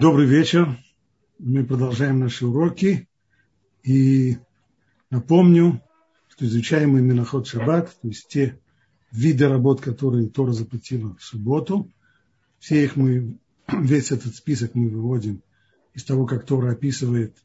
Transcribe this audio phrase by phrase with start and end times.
[0.00, 0.78] Добрый вечер.
[1.40, 3.08] Мы продолжаем наши уроки.
[3.82, 4.38] И
[5.10, 5.82] напомню,
[6.28, 8.60] что изучаемый Миноход Шаббат, то есть те
[9.10, 11.90] виды работ, которые Тора запретила в субботу,
[12.60, 15.42] все их мы, весь этот список мы выводим
[15.94, 17.36] из того, как Тора описывает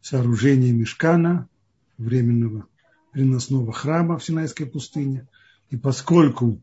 [0.00, 1.50] сооружение мешкана,
[1.98, 2.66] временного
[3.12, 5.28] приносного храма в Синайской пустыне.
[5.68, 6.62] И поскольку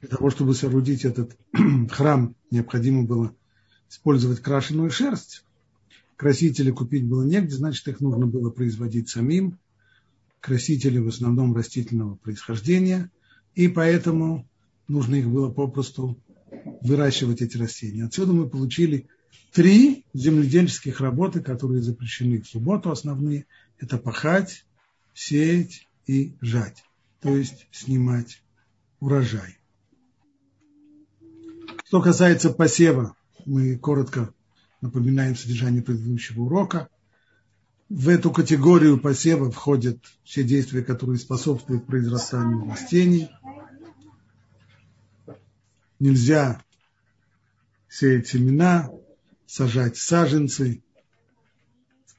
[0.00, 1.36] для того, чтобы соорудить этот
[1.90, 3.34] храм, необходимо было
[3.90, 5.44] использовать крашеную шерсть,
[6.16, 9.58] красители купить было негде, значит, их нужно было производить самим.
[10.40, 13.10] Красители в основном растительного происхождения,
[13.54, 14.48] и поэтому
[14.88, 16.18] нужно их было попросту
[16.80, 18.04] выращивать эти растения.
[18.04, 19.08] Отсюда мы получили
[19.52, 23.46] три земледельческих работы, которые запрещены в субботу основные.
[23.78, 24.64] Это пахать,
[25.12, 26.84] сеять и жать,
[27.20, 28.42] то есть снимать
[29.00, 29.58] урожай.
[31.84, 34.32] Что касается посева, мы коротко
[34.80, 36.88] напоминаем содержание предыдущего урока.
[37.88, 43.30] В эту категорию посева входят все действия, которые способствуют произрастанию растений.
[45.98, 46.62] Нельзя
[47.88, 48.90] сеять семена,
[49.46, 50.82] сажать саженцы,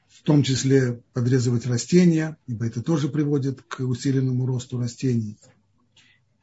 [0.10, 5.38] в том числе подрезывать растения, ибо это тоже приводит к усиленному росту растений.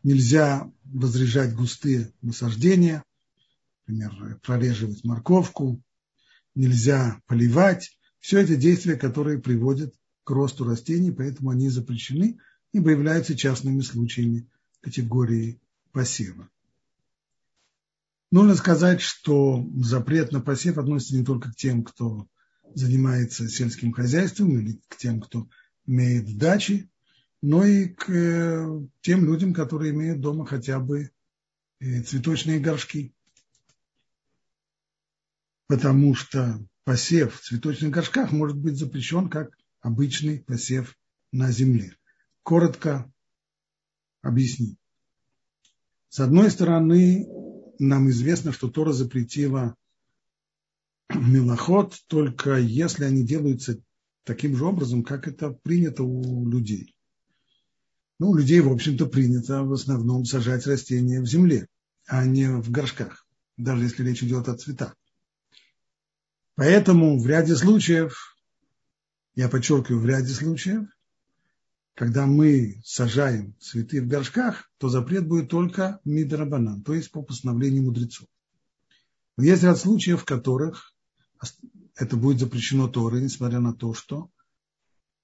[0.02, 3.04] Нельзя возряжать густые насаждения,
[3.88, 5.82] например, прореживать морковку,
[6.54, 7.98] нельзя поливать.
[8.20, 12.38] Все это действия, которые приводят к росту растений, поэтому они запрещены
[12.72, 14.46] и являются частными случаями
[14.80, 15.60] категории
[15.92, 16.48] посева.
[18.30, 22.28] Нужно сказать, что запрет на посев относится не только к тем, кто
[22.74, 25.48] занимается сельским хозяйством или к тем, кто
[25.86, 26.90] имеет дачи,
[27.40, 31.10] но и к э, тем людям, которые имеют дома хотя бы
[31.80, 33.14] э, цветочные горшки.
[35.68, 40.96] Потому что посев в цветочных горшках может быть запрещен как обычный посев
[41.30, 41.94] на земле.
[42.42, 43.12] Коротко
[44.22, 44.78] объяснить.
[46.08, 47.28] С одной стороны,
[47.78, 49.76] нам известно, что Тора запретила
[51.14, 53.78] милоход только если они делаются
[54.24, 56.94] таким же образом, как это принято у людей.
[58.18, 61.68] Ну, у людей, в общем-то, принято в основном сажать растения в земле,
[62.06, 64.97] а не в горшках, даже если речь идет о цветах.
[66.58, 68.36] Поэтому в ряде случаев,
[69.36, 70.88] я подчеркиваю, в ряде случаев,
[71.94, 77.84] когда мы сажаем цветы в горшках, то запрет будет только мидрабанан, то есть по постановлению
[77.84, 78.26] мудрецов.
[79.36, 80.96] Но есть ряд случаев, в которых
[81.94, 84.28] это будет запрещено Торой, несмотря на то, что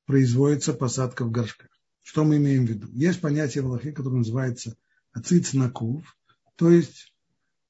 [0.06, 1.70] производится посадка в горшках.
[2.02, 2.88] Что мы имеем в виду?
[2.92, 4.76] Есть понятие в Аллахе, которое называется
[5.12, 6.16] ациц накув,
[6.54, 7.12] то есть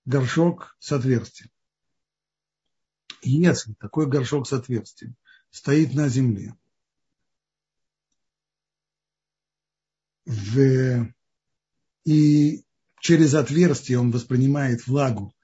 [0.04, 1.48] горшок с отверстием.
[3.24, 5.16] Если такой горшок с отверстием
[5.50, 6.54] стоит на земле,
[10.26, 11.12] в,
[12.04, 12.64] и
[13.00, 15.34] через отверстие он воспринимает влагу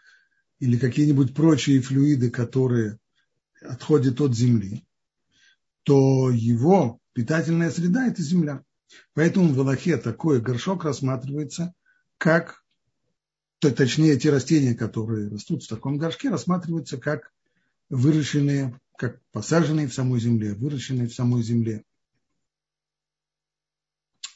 [0.59, 2.99] или какие-нибудь прочие флюиды, которые
[3.63, 4.87] отходят от земли,
[5.83, 8.63] то его питательная среда– это земля.
[9.15, 11.75] Поэтому в Аллахе такой горшок рассматривается
[12.19, 12.63] как,
[13.59, 17.33] то, точнее, те растения, которые растут в таком горшке, рассматриваются как
[17.91, 21.85] выращенные, как посаженные в самой земле, выращенные в самой земле.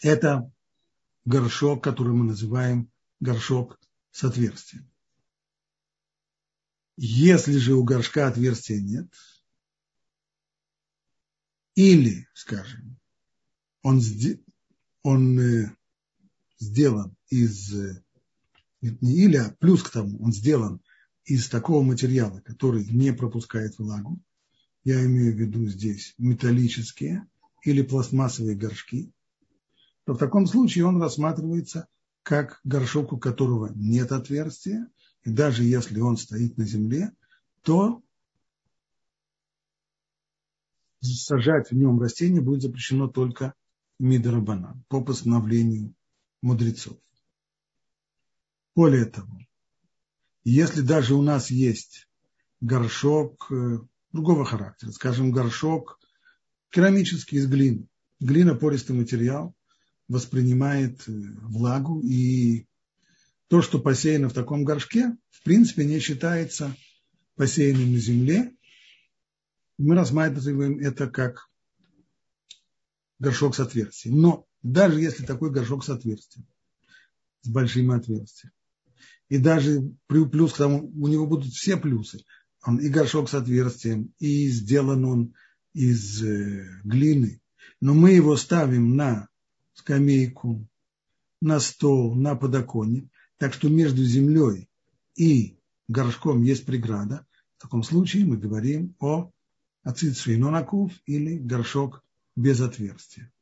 [0.03, 0.53] Это
[1.25, 4.91] горшок, который мы называем горшок с отверстием.
[6.97, 9.13] Если же у горшка отверстия нет,
[11.75, 12.99] или, скажем,
[13.83, 14.01] он,
[15.03, 15.77] он э,
[16.61, 18.05] сделан из, э,
[18.81, 20.81] не или, а плюс к тому, он сделан
[21.25, 24.21] из такого материала, который не пропускает влагу,
[24.85, 27.27] я имею в виду здесь металлические
[27.63, 29.11] или пластмассовые горшки,
[30.05, 31.89] то в таком случае он рассматривается
[32.23, 34.89] как горшок, у которого нет отверстия,
[35.23, 37.13] и даже если он стоит на земле,
[37.63, 38.03] то
[41.01, 43.55] сажать в нем растение будет запрещено только
[43.99, 45.95] мидарабанан по постановлению
[46.43, 46.99] мудрецов.
[48.75, 49.39] Более того,
[50.45, 52.09] если даже у нас есть
[52.61, 53.79] горшок э,
[54.13, 55.99] другого характера, скажем, горшок
[56.71, 57.89] керамический из глины,
[58.21, 59.55] глина пористый материал,
[60.09, 62.67] воспринимает э, влагу, и
[63.49, 66.77] то, что посеяно в таком горшке, в принципе, не считается
[67.37, 68.53] посеянным на земле.
[69.79, 71.49] Мы рассматриваем это как
[73.19, 74.21] горшок с отверстием.
[74.21, 76.47] Но даже если такой горшок с отверстием,
[77.43, 78.53] с большим отверстием,
[79.35, 82.25] и даже плюс к тому, у него будут все плюсы,
[82.65, 85.35] Он и горшок с отверстием, и сделан он
[85.73, 87.41] из э, глины.
[87.81, 89.29] Но мы его ставим на
[89.73, 90.69] скамейку,
[91.41, 93.11] на стол, на подоконник.
[93.37, 94.69] Так что между землей
[95.17, 95.59] и
[95.89, 97.27] горшком есть преграда.
[97.59, 99.33] В таком случае мы говорим о
[99.83, 102.05] ацицуинонакув или горшок
[102.37, 103.33] без отверстия.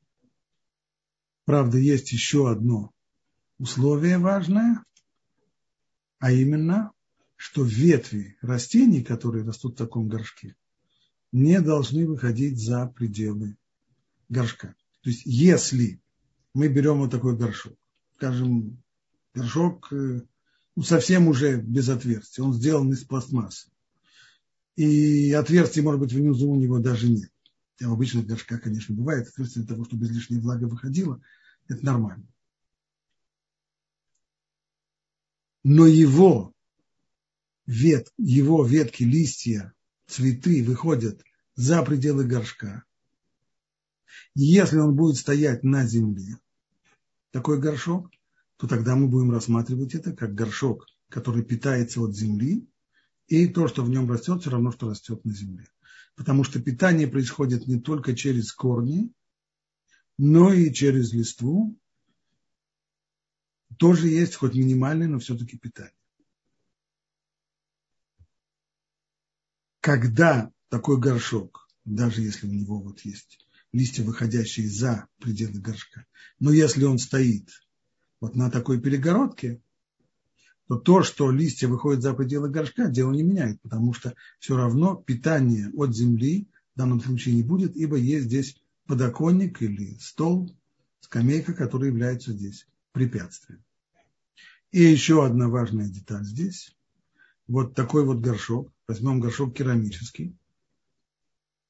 [1.45, 2.93] Правда, есть еще одно
[3.59, 4.83] условие важное,
[6.23, 6.93] а именно,
[7.35, 10.55] что ветви растений, которые растут в таком горшке,
[11.33, 13.57] не должны выходить за пределы
[14.29, 14.77] горшка.
[15.01, 16.01] То есть, если
[16.55, 17.77] мы берем вот такой горшок,
[18.15, 18.81] скажем,
[19.35, 20.21] горшок э,
[20.77, 23.69] ну, совсем уже без отверстия, он сделан из пластмассы,
[24.77, 27.33] и отверстия, может быть, внизу у него даже нет.
[27.73, 31.21] Хотя в обычных горшках, конечно, бывает отверстие для того, чтобы излишняя влага выходила,
[31.67, 32.29] это нормально.
[35.65, 36.53] Но его,
[37.67, 39.73] вет, его ветки, листья,
[40.07, 41.23] цветы выходят
[41.55, 42.85] за пределы горшка.
[44.35, 46.39] Если он будет стоять на земле,
[47.31, 48.11] такой горшок,
[48.57, 52.67] то тогда мы будем рассматривать это как горшок, который питается от земли,
[53.27, 55.67] и то, что в нем растет, все равно, что растет на земле.
[56.17, 59.13] Потому что питание происходит не только через корни,
[60.19, 61.79] но и через листву.
[63.79, 65.95] Тоже есть, хоть минимальное, но все-таки питание.
[69.81, 76.07] Когда такой горшок, даже если у него вот есть листья, выходящие за пределы горшка,
[76.39, 77.49] но если он стоит
[78.21, 79.61] вот на такой перегородке,
[80.69, 84.95] то то, что листья выходят за пределы горшка, дело не меняет, потому что все равно
[84.97, 90.57] питания от земли в данном случае не будет, ибо есть здесь подоконник или стол,
[91.01, 93.65] скамейка, которая является здесь препятствием.
[94.71, 96.77] И еще одна важная деталь здесь.
[97.47, 98.73] Вот такой вот горшок.
[98.89, 100.37] Возьмем горшок керамический.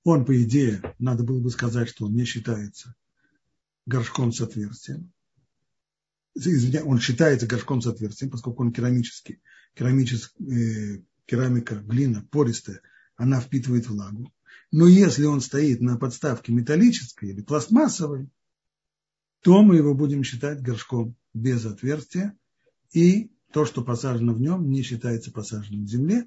[0.05, 2.95] Он, по идее, надо было бы сказать, что он не считается
[3.87, 5.13] горшком с отверстием
[6.35, 9.41] извиня, он считается горшком с отверстием, поскольку он керамический.
[9.75, 12.81] Керамический, э, керамика, глина пористая,
[13.17, 14.33] она впитывает влагу.
[14.71, 18.29] Но если он стоит на подставке металлической или пластмассовой,
[19.43, 22.37] то мы его будем считать горшком без отверстия,
[22.93, 26.27] и то, что посажено в нем, не считается посаженным в земле.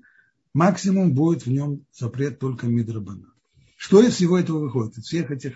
[0.53, 3.33] Максимум будет в нем запрет только мидрабана.
[3.77, 4.97] Что из всего этого выходит?
[4.97, 5.55] Из всех этих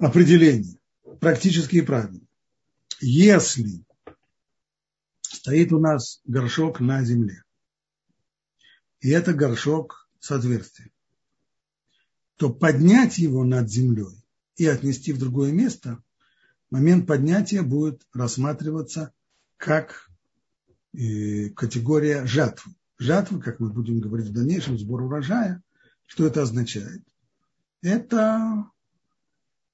[0.00, 0.78] определений,
[1.20, 2.20] практические правила
[3.00, 3.84] если
[5.20, 7.44] стоит у нас горшок на земле,
[9.00, 10.90] и это горшок с отверстием,
[12.36, 14.24] то поднять его над землей
[14.58, 16.02] и отнести в другое место,
[16.70, 19.14] момент поднятия будет рассматриваться
[19.56, 20.10] как
[20.92, 22.74] э, категория жатвы.
[22.98, 25.62] Жатвы, как мы будем говорить в дальнейшем, сбор урожая.
[26.06, 27.02] Что это означает?
[27.80, 28.70] Это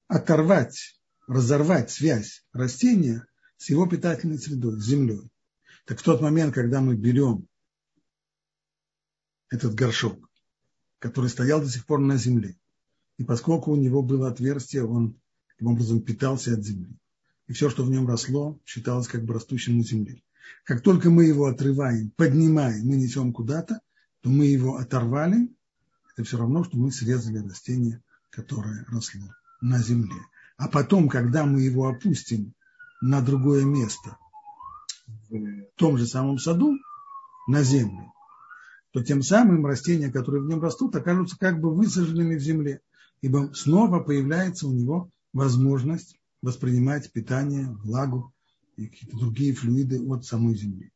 [0.07, 0.95] оторвать
[1.27, 3.25] разорвать связь растения
[3.57, 5.31] с его питательной средой, с землей.
[5.85, 7.47] Так в тот момент, когда мы берем
[9.49, 10.29] этот горшок,
[10.99, 12.57] который стоял до сих пор на земле,
[13.17, 15.19] и поскольку у него было отверстие, он
[15.49, 16.97] таким образом питался от земли.
[17.47, 20.21] И все, что в нем росло, считалось как бы растущим на земле.
[20.63, 23.79] Как только мы его отрываем, поднимаем, мы несем куда-то,
[24.21, 25.49] то мы его оторвали.
[26.13, 29.29] Это все равно, что мы срезали растение, которое росло
[29.61, 30.19] на земле.
[30.57, 32.53] А потом, когда мы его опустим
[33.01, 34.17] на другое место,
[35.29, 36.77] в том же самом саду,
[37.47, 38.11] на землю,
[38.91, 42.81] то тем самым растения, которые в нем растут, окажутся как бы высаженными в земле,
[43.21, 48.33] ибо снова появляется у него возможность воспринимать питание, влагу
[48.75, 50.91] и какие-то другие флюиды от самой земли.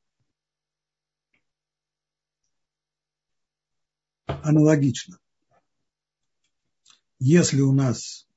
[4.26, 5.20] Аналогично.
[7.20, 8.28] Если у нас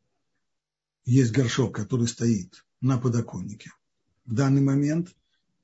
[1.04, 3.70] есть горшок, который стоит на подоконнике,
[4.24, 5.14] в данный момент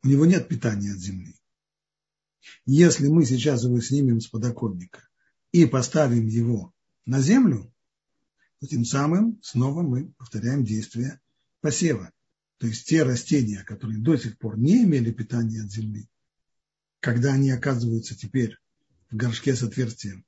[0.03, 1.35] у него нет питания от земли.
[2.67, 5.09] Если мы сейчас его снимем с подоконника
[5.51, 6.73] и поставим его
[7.07, 7.73] на землю,
[8.61, 11.21] то тем самым снова мы повторяем действие
[11.61, 12.13] посева.
[12.59, 16.09] То есть те растения, которые до сих пор не имели питания от земли,
[17.01, 18.57] когда они оказываются теперь
[19.11, 20.25] в горшке с отверстием,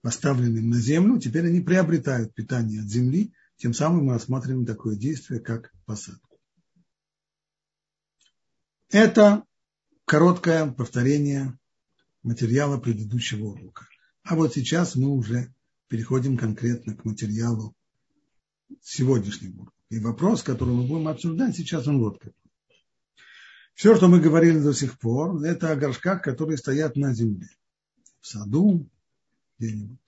[0.00, 5.40] поставленным на землю, теперь они приобретают питание от земли тем самым мы рассматриваем такое действие,
[5.40, 6.38] как посадку.
[8.90, 9.44] Это
[10.04, 11.58] короткое повторение
[12.22, 13.86] материала предыдущего урока.
[14.22, 15.52] А вот сейчас мы уже
[15.88, 17.74] переходим конкретно к материалу
[18.82, 19.72] сегодняшнего урока.
[19.90, 22.34] И вопрос, который мы будем обсуждать сейчас, он вот какой.
[23.74, 27.48] Все, что мы говорили до сих пор, это о горшках, которые стоят на земле.
[28.20, 28.88] в саду
[29.58, 29.98] где-нибудь.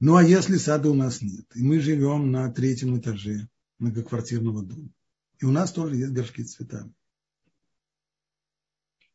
[0.00, 4.90] Ну а если сада у нас нет, и мы живем на третьем этаже многоквартирного дома,
[5.38, 6.92] и у нас тоже есть горшки с цветами,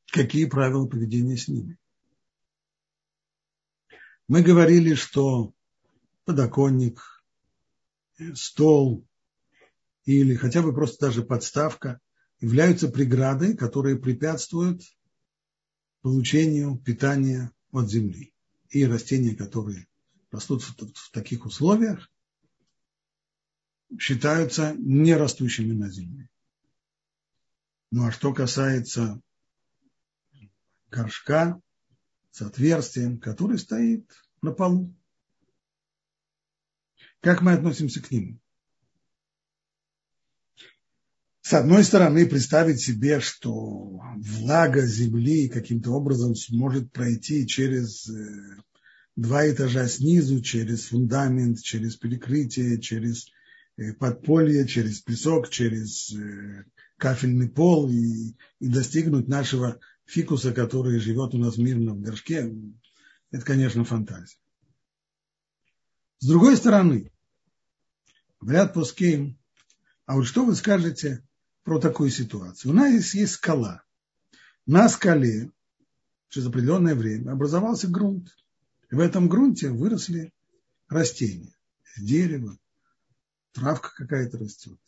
[0.08, 1.78] какие правила поведения с ними?
[4.30, 5.56] Мы говорили, что
[6.24, 7.02] подоконник,
[8.36, 9.04] стол
[10.06, 12.00] или хотя бы просто даже подставка
[12.40, 14.84] являются преградой, которые препятствуют
[16.02, 18.32] получению питания от земли.
[18.70, 19.88] И растения, которые
[20.30, 22.08] растут в, таких условиях,
[23.98, 26.30] считаются не растущими на земле.
[27.90, 29.20] Ну а что касается
[30.92, 31.60] горшка
[32.40, 34.10] с отверстием, который стоит
[34.42, 34.96] на полу,
[37.20, 38.40] как мы относимся к нему?
[41.42, 48.56] С одной стороны, представить себе, что влага земли каким-то образом сможет пройти через э,
[49.16, 53.28] два этажа снизу, через фундамент, через перекрытие, через
[53.78, 56.64] э, подполье, через песок, через э,
[56.98, 59.80] кафельный пол и, и достигнуть нашего
[60.10, 62.52] фикуса, который живет у нас мирно в горшке,
[63.32, 64.38] это, конечно, фантазия.
[66.20, 67.12] С другой стороны,
[68.42, 69.38] говорят Пуским,
[70.06, 71.24] а вот что вы скажете
[71.64, 72.72] про такую ситуацию.
[72.72, 73.84] У нас есть, скала.
[74.66, 75.52] На скале
[76.30, 78.36] через определенное время образовался грунт.
[78.92, 80.34] И в этом грунте выросли
[80.88, 81.56] растения,
[81.98, 82.58] дерево,
[83.52, 84.80] травка какая-то растет.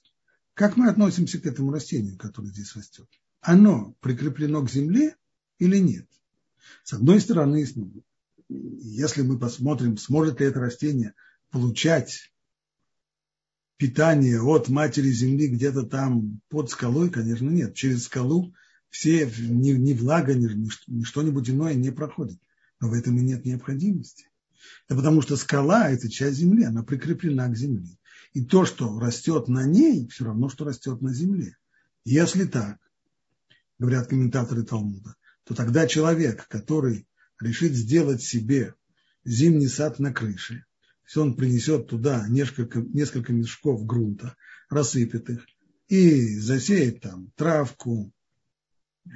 [0.55, 3.07] Как мы относимся к этому растению, которое здесь растет?
[3.41, 5.15] Оно прикреплено к земле
[5.57, 6.07] или нет?
[6.83, 7.65] С одной стороны,
[8.47, 11.13] если мы посмотрим, сможет ли это растение
[11.49, 12.31] получать
[13.77, 17.73] питание от матери земли где-то там под скалой, конечно, нет.
[17.73, 18.53] Через скалу
[18.91, 20.47] все, ни, ни влага, ни,
[20.87, 22.39] ни что-нибудь иное не проходит.
[22.79, 24.27] Но в этом и нет необходимости.
[24.87, 27.97] Да потому что скала– это часть земли, она прикреплена к земле.
[28.33, 31.57] И то, что растет на ней, все равно, что растет на земле.
[32.05, 32.77] Если так,
[33.81, 37.07] говорят комментаторы Талмуда, то тогда человек, который
[37.41, 38.75] решит сделать себе
[39.25, 40.65] зимний сад на крыше,
[41.07, 44.35] если он принесет туда несколько, несколько мешков грунта,
[44.69, 45.45] рассыпет их
[45.87, 48.13] и засеет там травку,
[49.05, 49.09] э,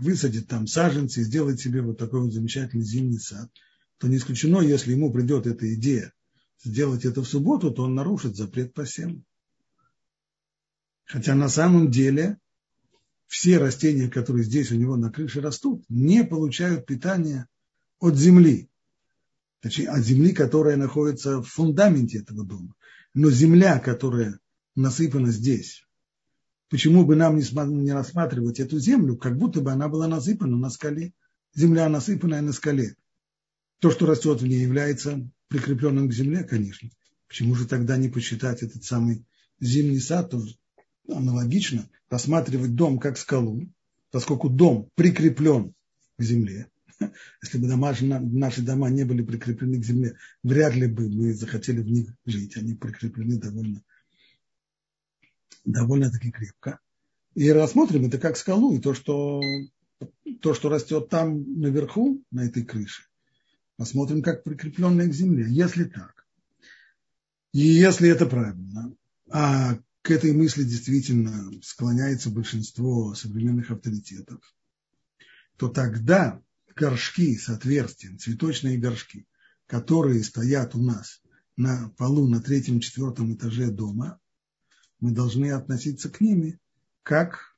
[0.00, 3.50] высадит там саженцы, сделает себе вот такой вот замечательный зимний сад,
[3.98, 6.12] то не исключено, если ему придет эта идея
[6.64, 9.24] сделать это в субботу, то он нарушит запрет по всем.
[11.04, 12.38] Хотя на самом деле
[13.32, 17.48] все растения, которые здесь у него на крыше растут, не получают питания
[17.98, 18.68] от земли
[19.62, 22.74] точнее, от земли, которая находится в фундаменте этого дома.
[23.14, 24.38] Но земля, которая
[24.74, 25.86] насыпана здесь,
[26.68, 31.14] почему бы нам не рассматривать эту землю, как будто бы она была насыпана на скале.
[31.54, 32.96] Земля, насыпанная на скале.
[33.78, 36.90] То, что растет в ней, является прикрепленным к земле, конечно.
[37.28, 39.24] Почему же тогда не посчитать этот самый
[39.60, 40.34] зимний сад,
[41.08, 43.68] аналогично, рассматривать дом как скалу,
[44.10, 45.74] поскольку дом прикреплен
[46.18, 46.68] к земле,
[47.42, 51.80] Если бы дома, наши дома не были прикреплены к земле, вряд ли бы мы захотели
[51.80, 52.56] в них жить.
[52.56, 53.82] Они прикреплены довольно,
[55.64, 56.78] довольно-таки крепко.
[57.34, 59.40] И рассмотрим это как скалу, и то, что,
[60.40, 63.04] то, что растет там наверху, на этой крыше,
[63.76, 65.46] посмотрим как прикрепленное к земле.
[65.48, 66.26] Если так,
[67.52, 68.94] и если это правильно,
[69.30, 74.40] а к этой мысли действительно склоняется большинство современных авторитетов,
[75.56, 76.42] то тогда
[76.74, 79.26] горшки с отверстием, цветочные горшки,
[79.66, 81.22] которые стоят у нас
[81.56, 84.18] на полу на третьем-четвертом этаже дома,
[84.98, 86.58] мы должны относиться к ними
[87.02, 87.56] как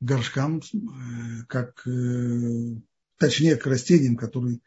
[0.00, 2.80] к горшкам, э, как, э,
[3.18, 4.60] точнее, к растениям, которые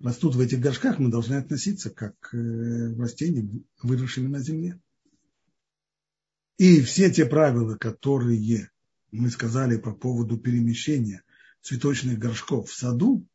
[0.00, 4.80] растут в этих горшках, мы должны относиться как к э, растениям, выросшим на земле.
[6.58, 8.70] И все те правила, которые
[9.12, 11.22] мы сказали по поводу перемещения
[11.60, 13.26] цветочных горшков в саду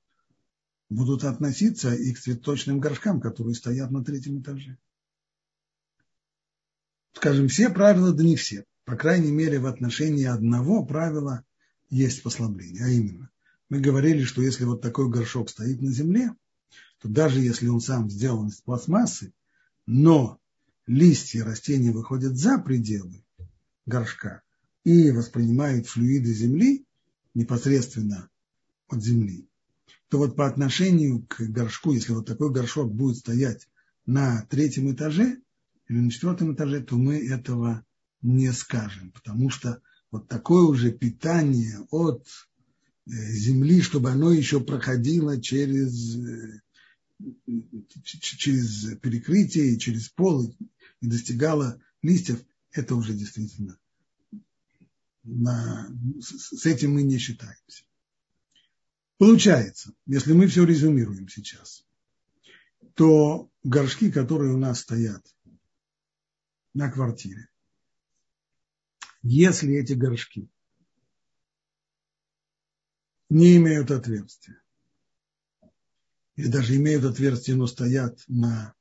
[0.89, 4.77] будут относиться и к цветочным горшкам, которые стоят на третьем этаже.
[7.13, 8.65] Скажем, все правила, да не все.
[8.85, 11.45] По крайней мере, в отношении одного правила
[11.89, 12.83] есть послабление.
[12.83, 13.29] А именно,
[13.69, 16.31] мы говорили, что если вот такой горшок стоит на земле,
[16.99, 19.33] то даже если он сам сделан из пластмассы,
[19.85, 20.40] но
[20.91, 23.23] листья растения выходят за пределы
[23.85, 24.41] горшка
[24.83, 26.85] и воспринимают флюиды земли,
[27.33, 28.29] непосредственно
[28.89, 29.47] от земли,
[30.09, 33.69] то вот по отношению к горшку, если вот такой горшок будет стоять
[34.05, 35.37] на третьем этаже
[35.87, 37.85] или на четвертом этаже, то мы этого
[38.21, 39.81] не скажем, потому что
[40.11, 42.27] вот такое уже питание от
[43.05, 46.17] земли, чтобы оно еще проходило через,
[48.11, 50.53] через перекрытие, через пол
[51.01, 53.77] и достигало листьев, это уже действительно
[55.23, 55.89] на,
[56.19, 57.83] с этим мы не считаемся.
[59.17, 61.85] Получается, если мы все резюмируем сейчас,
[62.95, 65.23] то горшки, которые у нас стоят
[66.73, 67.47] на квартире,
[69.21, 70.49] если эти горшки
[73.29, 74.61] не имеют отверстия,
[76.35, 78.73] или даже имеют отверстие, но стоят на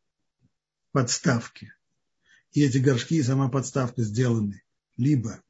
[0.93, 1.75] подставке,
[2.53, 4.63] и эти горшки и сама подставка сделаны
[4.97, 5.43] либо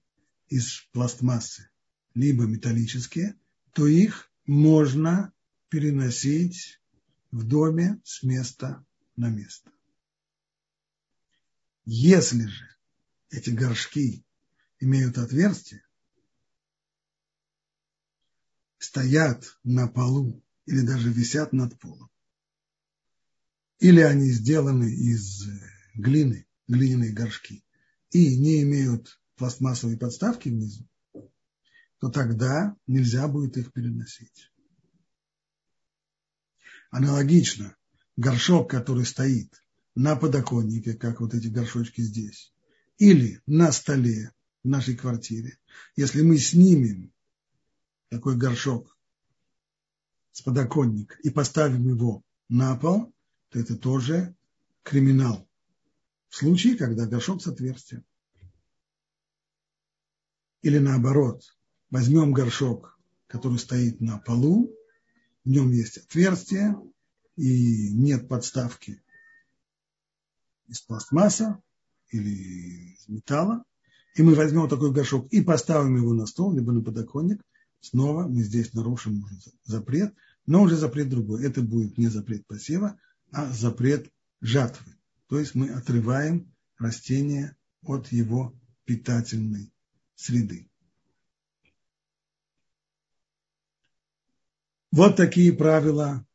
[0.48, 1.70] из пластмассы,
[2.14, 3.36] либо металлические,
[3.72, 5.32] то их можно
[5.68, 6.80] переносить
[7.30, 8.84] в доме с места
[9.16, 9.70] на место.
[11.84, 12.68] Если же
[13.30, 14.24] эти горшки
[14.80, 15.84] имеют отверстие,
[18.78, 22.10] стоят на полу или даже висят над полом,
[23.78, 25.48] или они сделаны из
[25.94, 27.64] глины, глиняные горшки,
[28.10, 30.86] и не имеют пластмассовой подставки внизу,
[31.98, 34.52] то тогда нельзя будет их переносить.
[36.90, 37.76] Аналогично,
[38.16, 39.62] горшок, который стоит
[39.94, 42.52] на подоконнике, как вот эти горшочки здесь,
[42.98, 45.58] или на столе в нашей квартире,
[45.96, 47.12] если мы снимем
[48.10, 48.96] такой горшок
[50.32, 53.12] с подоконника и поставим его на пол,
[53.48, 54.36] то это тоже
[54.82, 55.49] криминал.
[56.30, 58.04] В случае, когда горшок с отверстием.
[60.62, 61.42] Или наоборот,
[61.90, 64.72] возьмем горшок, который стоит на полу,
[65.44, 66.76] в нем есть отверстие
[67.36, 69.02] и нет подставки
[70.68, 71.60] из пластмасса
[72.10, 73.64] или из металла,
[74.14, 77.42] и мы возьмем такой горшок и поставим его на стол, либо на подоконник,
[77.80, 79.26] снова мы здесь нарушим
[79.64, 80.14] запрет,
[80.46, 81.44] но уже запрет другой.
[81.44, 83.00] Это будет не запрет посева,
[83.32, 84.94] а запрет жатвы.
[85.30, 88.52] То есть мы отрываем растение от его
[88.84, 89.72] питательной
[90.16, 90.68] среды.
[94.90, 96.26] Вот такие правила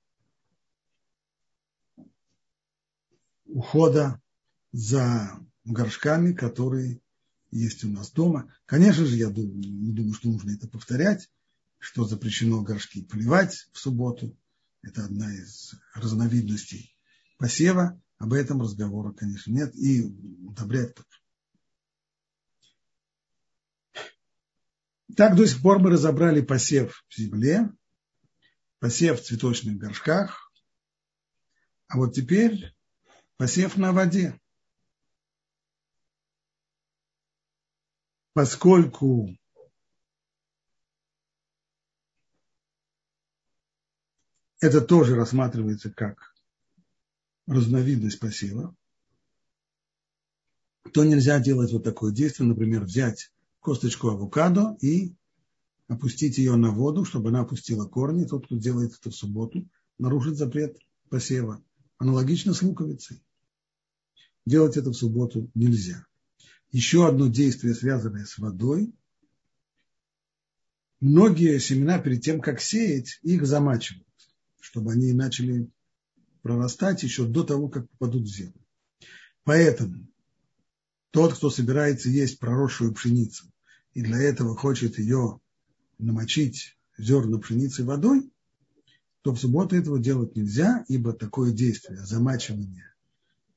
[3.43, 4.21] ухода
[4.71, 7.01] за горшками, которые
[7.51, 8.55] есть у нас дома.
[8.65, 11.29] Конечно же, я думаю, не думаю, что нужно это повторять,
[11.79, 14.38] что запрещено горшки поливать в субботу.
[14.84, 16.97] Это одна из разновидностей
[17.38, 18.01] посева.
[18.17, 19.75] Об этом разговора, конечно, нет.
[19.75, 21.08] И удобрять тоже.
[25.15, 27.69] Так до сих пор мы разобрали посев в земле,
[28.80, 30.51] посев в цветочных горшках,
[31.88, 32.75] а вот теперь
[33.38, 34.39] посев на воде.
[38.34, 39.30] Поскольку
[44.60, 46.35] это тоже рассматривается как
[47.47, 48.75] разновидность посева,
[50.93, 55.15] то нельзя делать вот такое действие, например, взять косточку авокадо и
[55.88, 58.25] опустить ее на воду, чтобы она опустила корни.
[58.25, 60.77] Тот, кто делает это в субботу, нарушит запрет
[61.10, 61.63] посева.
[61.97, 63.21] Аналогично с луковицей.
[64.45, 66.05] Делать это в субботу нельзя.
[66.71, 68.93] Еще одно действие, связанное с водой.
[70.99, 74.08] Многие семена перед тем, как сеять, их замачивают,
[74.60, 75.69] чтобы они начали
[76.45, 78.63] прорастать еще до того, как попадут в землю.
[79.45, 80.05] Поэтому
[81.10, 83.51] тот, кто собирается есть проросшую пшеницу,
[83.95, 85.39] и для этого хочет ее
[85.97, 88.29] намочить зерна пшеницы водой,
[89.23, 92.93] то в субботу этого делать нельзя, ибо такое действие, замачивание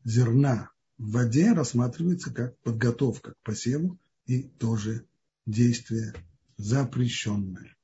[0.04, 5.04] зерна в воде рассматривается как подготовка к посеву и тоже
[5.44, 6.14] действие
[6.56, 7.76] запрещенное.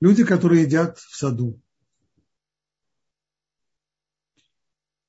[0.00, 1.60] Люди, которые едят в саду,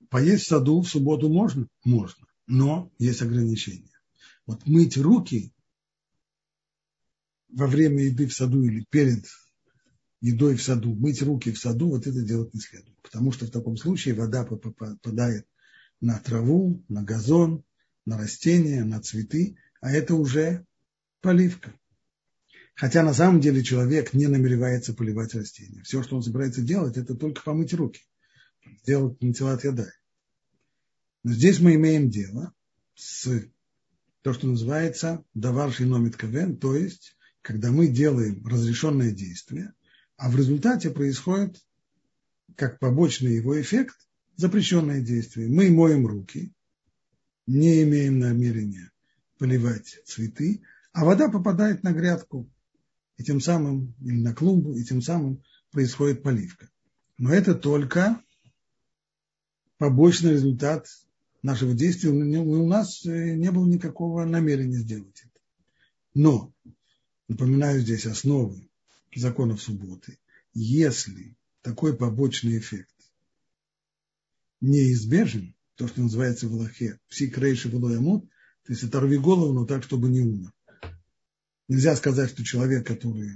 [0.10, 1.68] Поесть в саду в субботу можно?
[1.84, 3.92] Можно, но есть ограничения.
[4.46, 5.52] Вот мыть руки
[7.50, 9.26] во время еды в саду или перед
[10.22, 13.00] едой в саду, мыть руки в саду, вот это делать не следует.
[13.02, 15.46] Потому что в таком случае вода попадает
[16.00, 17.64] на траву, на газон,
[18.06, 20.66] на растения, на цветы, а это уже
[21.22, 21.74] поливка.
[22.78, 25.82] Хотя на самом деле человек не намеревается поливать растения.
[25.82, 28.02] Все, что он собирается делать, это только помыть руки.
[28.84, 29.90] Сделать нетилат ядай.
[31.24, 32.54] Но здесь мы имеем дело
[32.94, 33.28] с
[34.22, 39.74] то, что называется даварший номит кавен, то есть, когда мы делаем разрешенное действие,
[40.16, 41.58] а в результате происходит,
[42.56, 43.96] как побочный его эффект,
[44.36, 45.48] запрещенное действие.
[45.50, 46.54] Мы моем руки,
[47.48, 48.92] не имеем намерения
[49.40, 50.62] поливать цветы,
[50.92, 52.48] а вода попадает на грядку,
[53.18, 56.70] и тем самым, или на клумбу, и тем самым происходит поливка.
[57.18, 58.22] Но это только
[59.78, 60.88] побочный результат
[61.42, 62.10] нашего действия.
[62.10, 65.40] У нас э, не было никакого намерения сделать это.
[66.14, 66.54] Но,
[67.28, 68.70] напоминаю здесь основы
[69.16, 70.20] законов субботы,
[70.54, 72.94] если такой побочный эффект
[74.62, 78.30] неизбежен, то, что называется в Аллахе, псикрейши амут,
[78.64, 80.52] то есть оторви голову, но так, чтобы не умер.
[81.68, 83.32] Нельзя сказать, что человек, который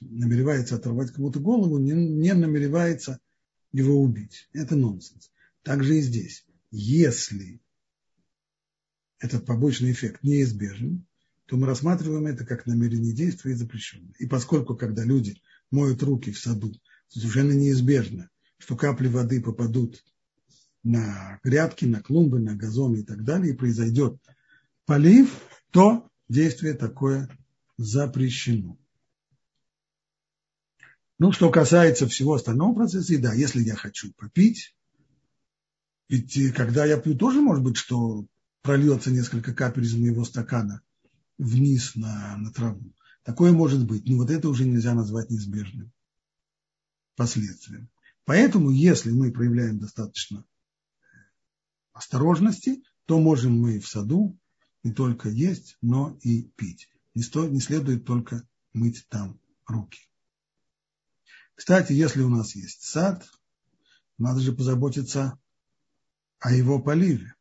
[0.00, 3.18] намеревается оторвать кому-то голову, не, не намеревается
[3.72, 4.48] его убить.
[4.52, 5.30] Это нонсенс.
[5.62, 6.46] Также и здесь.
[6.70, 7.60] Если
[9.18, 11.06] этот побочный эффект неизбежен,
[11.46, 14.14] то мы рассматриваем это как намерение действия и запрещенное.
[14.18, 16.72] И поскольку, когда люди моют руки в саду,
[17.08, 20.04] совершенно неизбежно, что капли воды попадут
[20.82, 24.20] на грядки, на клумбы, на газоны и так далее, и произойдет
[24.86, 25.30] полив,
[25.70, 27.28] то действие такое
[27.76, 28.78] запрещено.
[31.18, 34.74] Ну, что касается всего остального процесса, да, если я хочу попить,
[36.08, 38.26] ведь когда я пью, тоже может быть, что
[38.62, 40.82] прольется несколько капель из моего стакана
[41.38, 42.92] вниз на, на траву.
[43.22, 45.92] Такое может быть, но вот это уже нельзя назвать неизбежным
[47.16, 47.88] последствием.
[48.24, 50.44] Поэтому, если мы проявляем достаточно
[51.92, 54.38] осторожности, то можем мы в саду
[54.82, 56.88] не только есть, но и пить.
[57.16, 60.00] Не, сто, не следует только мыть там руки.
[61.54, 63.26] Кстати, если у нас есть сад,
[64.18, 65.40] надо же позаботиться
[66.40, 67.34] о его поливе.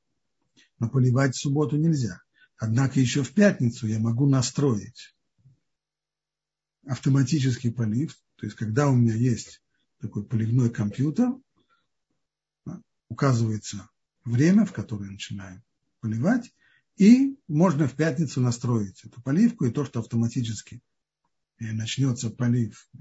[0.79, 2.21] Но поливать в субботу нельзя.
[2.57, 5.13] Однако еще в пятницу я могу настроить
[6.87, 8.17] автоматический полив.
[8.37, 9.61] То есть, когда у меня есть
[9.99, 11.33] такой поливной компьютер,
[13.09, 13.89] указывается
[14.23, 15.65] время, в которое начинаем
[15.99, 16.55] поливать,
[16.97, 20.81] и можно в пятницу настроить эту поливку, и то, что автоматически
[21.59, 22.97] э, начнется полив э,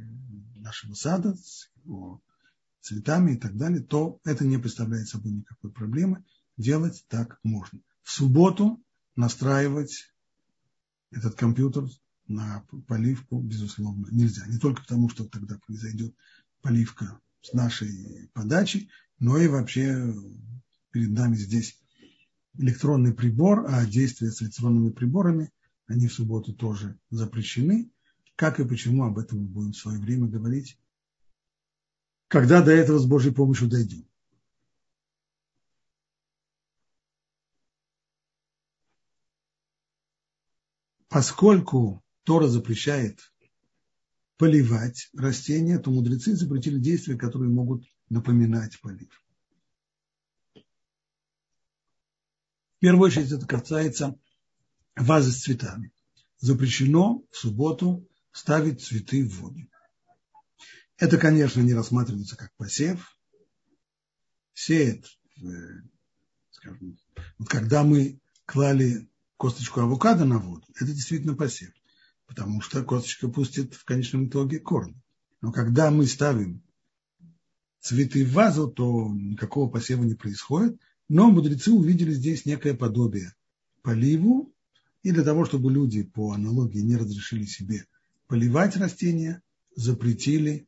[0.56, 2.22] нашего сада с его
[2.80, 6.24] цветами и так далее, то это не представляет собой никакой проблемы.
[6.56, 7.80] Делать так можно.
[8.02, 8.82] В субботу
[9.16, 10.14] настраивать
[11.10, 11.88] этот компьютер
[12.26, 14.46] на поливку, безусловно, нельзя.
[14.46, 16.14] Не только потому, что тогда произойдет
[16.62, 20.12] поливка с нашей подачи, но и вообще
[20.90, 21.83] перед нами здесь
[22.58, 25.50] электронный прибор, а действия с электронными приборами,
[25.86, 27.90] они в субботу тоже запрещены.
[28.36, 30.78] Как и почему, об этом мы будем в свое время говорить,
[32.28, 34.06] когда до этого с Божьей помощью дойдем.
[41.08, 43.32] Поскольку Тора запрещает
[44.36, 49.23] поливать растения, то мудрецы запретили действия, которые могут напоминать полив.
[52.84, 54.14] Первую очередь это касается
[54.94, 55.90] вазы с цветами.
[56.38, 59.60] Запрещено в субботу ставить цветы в воду.
[60.98, 63.18] Это, конечно, не рассматривается как посев.
[64.52, 65.06] Сеет,
[66.50, 66.98] скажем,
[67.38, 71.72] вот когда мы клали косточку авокадо на воду, это действительно посев,
[72.26, 75.00] потому что косточка пустит в конечном итоге корни.
[75.40, 76.62] Но когда мы ставим
[77.80, 83.34] цветы в вазу, то никакого посева не происходит, но мудрецы увидели здесь некое подобие
[83.82, 84.54] поливу,
[85.02, 87.86] и для того, чтобы люди по аналогии не разрешили себе
[88.26, 89.42] поливать растения,
[89.76, 90.66] запретили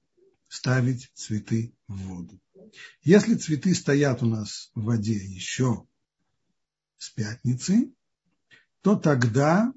[0.48, 2.38] ставить цветы в воду.
[3.02, 5.86] Если цветы стоят у нас в воде еще
[6.98, 7.92] с пятницы,
[8.82, 9.72] то тогда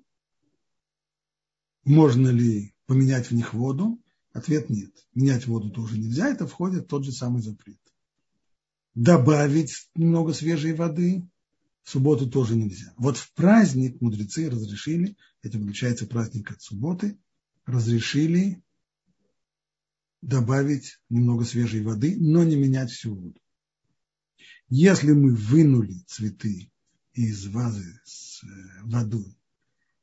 [1.86, 4.02] можно ли поменять в них воду?
[4.34, 4.92] Ответ нет.
[5.16, 7.80] Менять воду тоже нельзя, это входит в тот же самый запрет
[9.00, 11.26] добавить немного свежей воды,
[11.84, 12.94] в субботу тоже нельзя.
[12.98, 17.18] Вот в праздник мудрецы разрешили, это получается праздник от субботы,
[17.66, 18.62] разрешили
[20.22, 23.40] добавить немного свежей воды, но не менять всю воду.
[24.68, 26.70] Если мы вынули цветы
[27.14, 28.48] из вазы с э,
[28.84, 29.38] водой,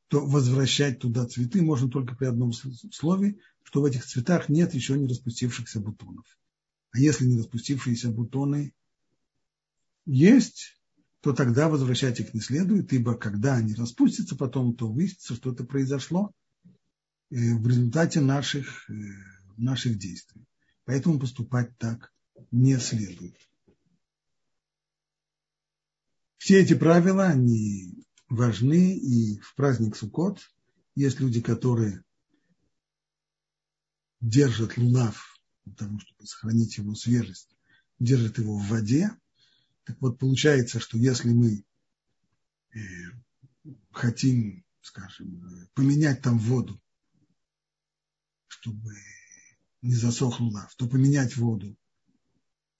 [0.09, 4.99] то возвращать туда цветы можно только при одном слове, что в этих цветах нет еще
[4.99, 6.25] не распустившихся бутонов.
[6.93, 8.73] А если не распустившиеся бутоны
[10.07, 10.81] есть,
[11.21, 15.65] то тогда возвращать их не следует, ибо когда они распустятся потом, то выяснится, что это
[15.65, 16.33] произошло
[17.31, 18.95] э, в результате наших, э,
[19.57, 20.47] наших действий.
[20.85, 22.13] Поэтому поступать так
[22.53, 23.37] не следует.
[26.37, 30.41] Все эти правила, они важны, и в праздник Суккот
[30.95, 32.05] есть люди, которые
[34.21, 37.57] держат лулав, для того, чтобы сохранить его свежесть,
[37.99, 39.11] держат его в воде,
[39.87, 41.65] так вот, получается, что если мы
[43.93, 46.83] хотим, скажем, поменять там воду,
[48.49, 48.93] чтобы
[49.83, 51.77] не засохла лав, то поменять воду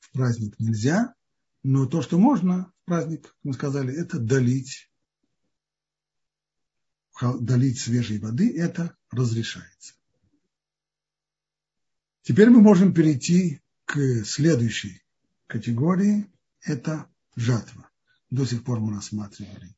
[0.01, 1.15] в праздник нельзя,
[1.63, 4.91] но то, что можно в праздник, как мы сказали, это долить,
[7.21, 9.95] долить свежей воды, это разрешается.
[12.23, 15.03] Теперь мы можем перейти к следующей
[15.47, 16.29] категории,
[16.63, 17.91] это жатва.
[18.31, 19.77] До сих пор мы рассматривали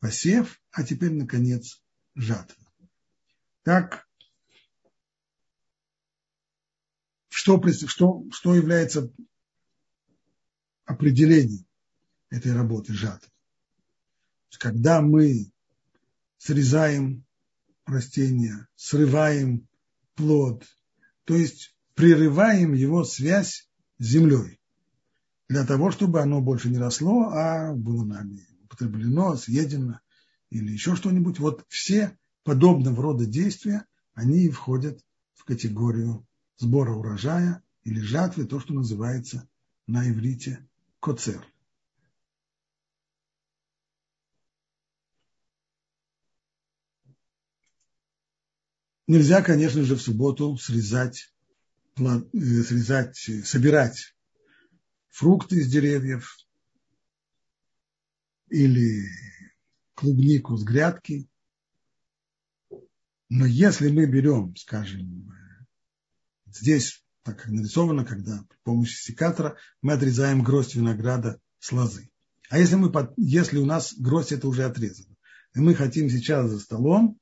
[0.00, 1.82] посев, а теперь, наконец,
[2.14, 2.72] жатва.
[3.62, 4.08] Так,
[7.28, 9.12] что, что, что является
[10.84, 11.66] определением
[12.30, 13.30] этой работы жатвы?
[14.58, 15.50] Когда мы
[16.38, 17.24] срезаем
[17.86, 19.68] растения, срываем
[20.14, 20.66] плод,
[21.24, 24.59] то есть прерываем его связь с землей
[25.50, 29.98] для того, чтобы оно больше не росло, а было нами употреблено, съедено
[30.48, 31.40] или еще что-нибудь.
[31.40, 33.84] Вот все подобного рода действия,
[34.14, 36.24] они входят в категорию
[36.56, 39.48] сбора урожая или жатвы, то, что называется
[39.88, 40.68] на иврите
[41.00, 41.44] коцер.
[49.08, 51.34] Нельзя, конечно же, в субботу срезать,
[51.98, 54.14] э, срезать, собирать
[55.10, 56.36] фрукты из деревьев
[58.48, 59.06] или
[59.94, 61.28] клубнику с грядки.
[63.28, 65.32] Но если мы берем, скажем,
[66.46, 72.10] здесь, так как нарисовано, когда при помощи секатора мы отрезаем гроздь винограда с лозы.
[72.48, 75.14] А если, мы, если у нас гроздь это уже отрезана,
[75.54, 77.20] и мы хотим сейчас за столом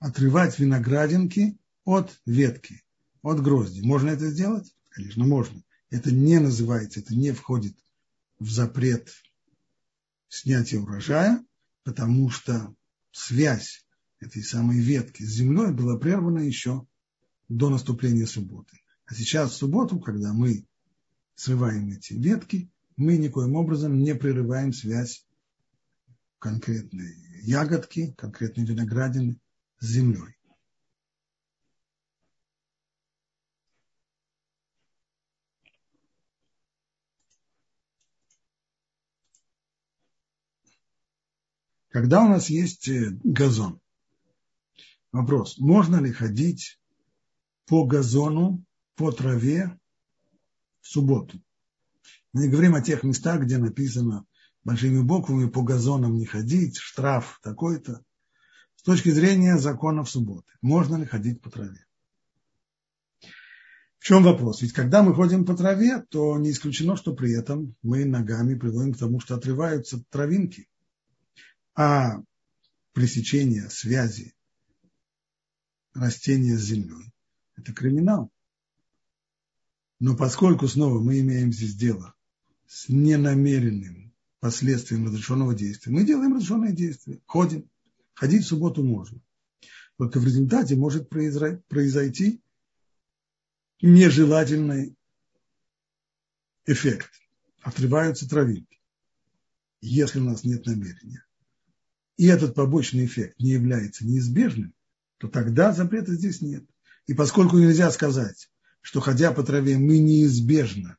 [0.00, 2.82] отрывать виноградинки от ветки,
[3.22, 3.80] от грозди.
[3.82, 4.74] Можно это сделать?
[4.90, 5.62] Конечно, можно.
[5.90, 7.76] Это не называется, это не входит
[8.38, 9.10] в запрет
[10.28, 11.44] снятия урожая,
[11.84, 12.74] потому что
[13.10, 13.86] связь
[14.20, 16.86] этой самой ветки с землей была прервана еще
[17.48, 18.78] до наступления субботы.
[19.06, 20.66] А сейчас в субботу, когда мы
[21.34, 25.26] срываем эти ветки, мы никоим образом не прерываем связь
[26.38, 29.40] конкретной ягодки, конкретной виноградины
[29.80, 30.37] с землей.
[41.90, 43.80] Когда у нас есть э, газон,
[45.10, 46.78] вопрос, можно ли ходить
[47.66, 48.62] по газону,
[48.94, 49.78] по траве
[50.80, 51.40] в субботу?
[52.32, 54.26] Мы не говорим о тех местах, где написано
[54.64, 58.04] большими буквами по газонам не ходить, штраф такой-то.
[58.76, 61.86] С точки зрения законов субботы, можно ли ходить по траве?
[63.98, 64.60] В чем вопрос?
[64.62, 68.92] Ведь когда мы ходим по траве, то не исключено, что при этом мы ногами приводим
[68.92, 70.68] к тому, что отрываются травинки.
[71.80, 72.20] А
[72.92, 74.34] пресечение связи
[75.94, 77.14] растения с землей–
[77.56, 78.32] это криминал.
[80.00, 82.16] Но поскольку снова мы имеем здесь дело
[82.66, 87.70] с ненамеренным последствием разрешенного действия, мы делаем разрешенное действие, ходим.
[88.14, 89.20] Ходить в субботу можно.
[89.98, 92.42] Только в результате может произойти
[93.80, 94.96] нежелательный
[96.66, 97.12] эффект.
[97.62, 98.80] Отрываются травинки,
[99.80, 101.22] если у нас нет намерения
[102.18, 104.74] и этот побочный эффект не является неизбежным,
[105.18, 106.64] то тогда запрета здесь нет.
[107.06, 108.50] И поскольку нельзя сказать,
[108.82, 110.98] что ходя по траве мы неизбежно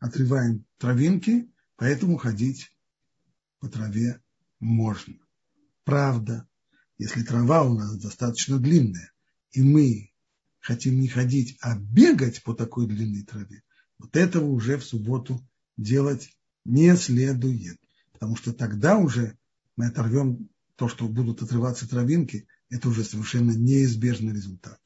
[0.00, 2.76] отрываем травинки, поэтому ходить
[3.60, 4.20] по траве
[4.58, 5.14] можно.
[5.84, 6.46] Правда,
[6.98, 9.12] если трава у нас достаточно длинная,
[9.52, 10.12] и мы
[10.58, 13.62] хотим не ходить, а бегать по такой длинной траве,
[13.98, 15.40] вот этого уже в субботу
[15.76, 17.78] делать не следует.
[18.12, 19.38] Потому что тогда уже
[19.78, 24.80] мы оторвем то, что будут отрываться травинки, это уже совершенно неизбежный результат.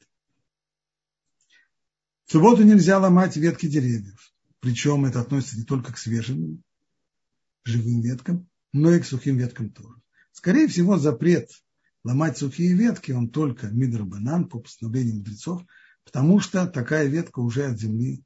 [2.25, 4.31] В субботу нельзя ломать ветки деревьев.
[4.59, 6.63] Причем это относится не только к свежим
[7.63, 9.99] живым веткам, но и к сухим веткам тоже.
[10.31, 11.49] Скорее всего, запрет
[12.03, 15.63] ломать сухие ветки, он только мидрабанан по постановлению мудрецов,
[16.05, 18.23] потому что такая ветка уже от земли,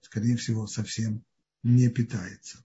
[0.00, 1.24] скорее всего, совсем
[1.62, 2.64] не питается.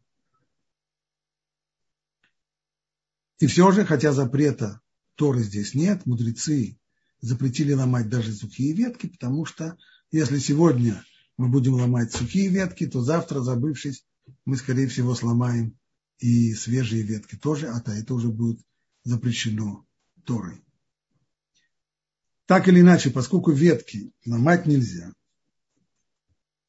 [3.39, 4.81] И все же, хотя запрета
[5.15, 6.77] Торы здесь нет, мудрецы
[7.21, 9.77] запретили ломать даже сухие ветки, потому что
[10.11, 11.03] если сегодня
[11.37, 14.05] мы будем ломать сухие ветки, то завтра, забывшись,
[14.45, 15.77] мы, скорее всего, сломаем
[16.19, 18.59] и свежие ветки тоже, а то это уже будет
[19.03, 19.85] запрещено
[20.25, 20.63] Торой.
[22.45, 25.13] Так или иначе, поскольку ветки ломать нельзя,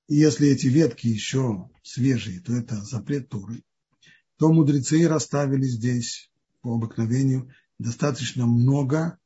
[0.09, 3.63] и если эти ветки еще свежие, то это запрет Торы,
[4.39, 6.31] то мудрецы расставили здесь
[6.65, 9.19] по обыкновению достаточно много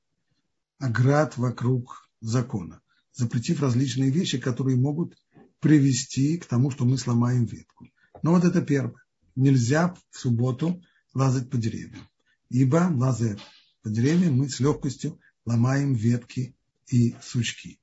[0.81, 2.81] оград вокруг закона,
[3.12, 5.16] запретив различные вещи, которые могут
[5.61, 7.88] привести к тому, что мы сломаем ветку.
[8.24, 9.01] Но вот это первое.
[9.37, 10.83] Нельзя в субботу
[11.14, 12.09] лазать по деревьям,
[12.51, 13.38] ибо лазая
[13.83, 16.57] по деревьям мы с легкостью ломаем ветки
[16.88, 17.79] и сучки.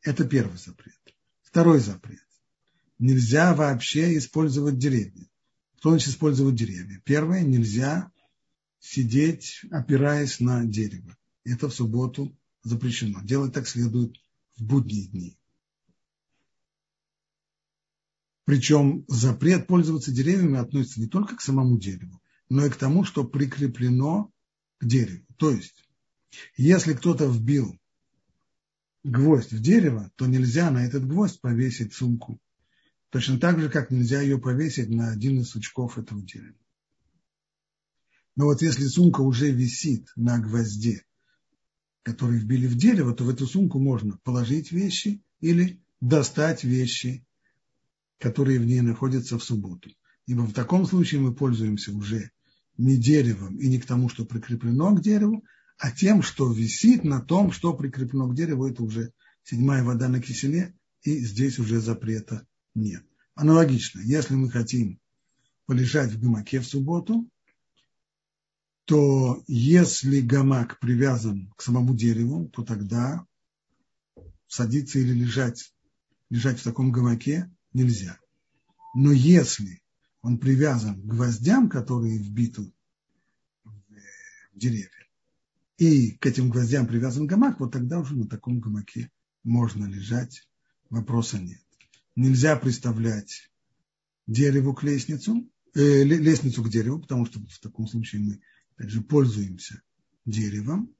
[0.00, 0.98] Это первый запрет.
[1.42, 2.26] Второй запрет.
[2.98, 5.26] Нельзя вообще использовать деревья.
[5.78, 7.02] Что значит использовать деревья?
[7.04, 8.10] Первое, нельзя
[8.80, 11.16] сидеть, опираясь на дерево.
[11.44, 13.20] Это в субботу запрещено.
[13.22, 14.16] Делать так следует
[14.56, 15.38] в будние дни.
[18.44, 23.24] Причем запрет пользоваться деревьями относится не только к самому дереву, но и к тому, что
[23.24, 24.32] прикреплено
[24.78, 25.26] к дереву.
[25.36, 25.84] То есть,
[26.56, 27.78] если кто-то вбил
[29.04, 32.40] гвоздь в дерево, то нельзя на этот гвоздь повесить сумку.
[33.10, 36.56] Точно так же, как нельзя ее повесить на один из сучков этого дерева.
[38.38, 41.04] Но вот если сумка уже висит на гвозде,
[42.02, 47.26] который вбили в дерево, то в эту сумку можно положить вещи или достать вещи
[48.18, 49.90] которые в ней находятся в субботу.
[50.26, 52.30] Ибо в таком случае мы пользуемся уже
[52.76, 55.44] не деревом и не к тому, что прикреплено к дереву,
[55.78, 59.12] а тем, что висит на том, что прикреплено к дереву, это уже
[59.44, 63.04] седьмая вода на киселе, и здесь уже запрета нет.
[63.34, 64.98] Аналогично, если мы хотим
[65.66, 67.28] полежать в гамаке в субботу,
[68.88, 73.26] то если гамак привязан к самому дереву, то тогда
[74.46, 75.74] садиться или лежать,
[76.30, 78.18] лежать в таком гамаке нельзя.
[78.94, 79.82] Но если
[80.22, 82.72] он привязан к гвоздям, которые вбиты
[83.64, 84.88] в деревья,
[85.76, 89.10] и к этим гвоздям привязан гамак, вот тогда уже на таком гамаке
[89.44, 90.48] можно лежать,
[90.88, 91.60] вопроса нет.
[92.16, 93.50] Нельзя представлять
[94.26, 98.40] дереву к лестницу, э, лестницу к дереву, потому что в таком случае мы
[98.78, 99.82] также пользуемся
[100.24, 100.94] деревом.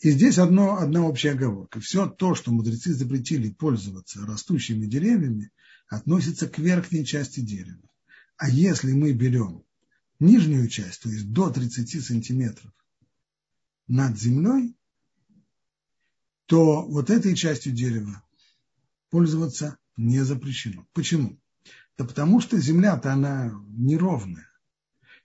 [0.00, 1.80] И здесь одно, одна общая оговорка.
[1.80, 5.52] Все то, что мудрецы запретили пользоваться растущими деревьями,
[5.88, 7.88] относится к верхней части дерева.
[8.36, 9.62] А если мы берем
[10.18, 12.72] нижнюю часть, то есть до 30 сантиметров
[13.86, 14.74] над землей,
[16.46, 18.24] то вот этой частью дерева
[19.10, 20.88] пользоваться не запрещено.
[20.94, 21.38] Почему?
[21.98, 24.49] Да потому что земля-то она неровная.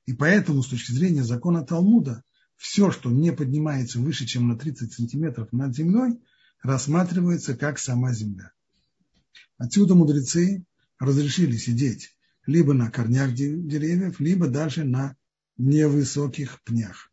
[0.06, 2.24] И поэтому с точки зрения закона Талмуда
[2.56, 6.20] все, что не поднимается выше, чем на 30 сантиметров над землей,
[6.62, 8.52] рассматривается как сама земля.
[9.58, 10.66] Отсюда мудрецы
[11.00, 12.16] разрешили сидеть
[12.46, 15.16] либо на корнях деревьев, либо даже на
[15.58, 17.12] невысоких пнях.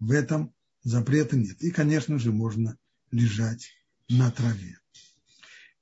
[0.00, 1.62] В этом запрета нет.
[1.62, 2.76] И, конечно же, можно
[3.10, 3.70] лежать
[4.08, 4.78] на траве.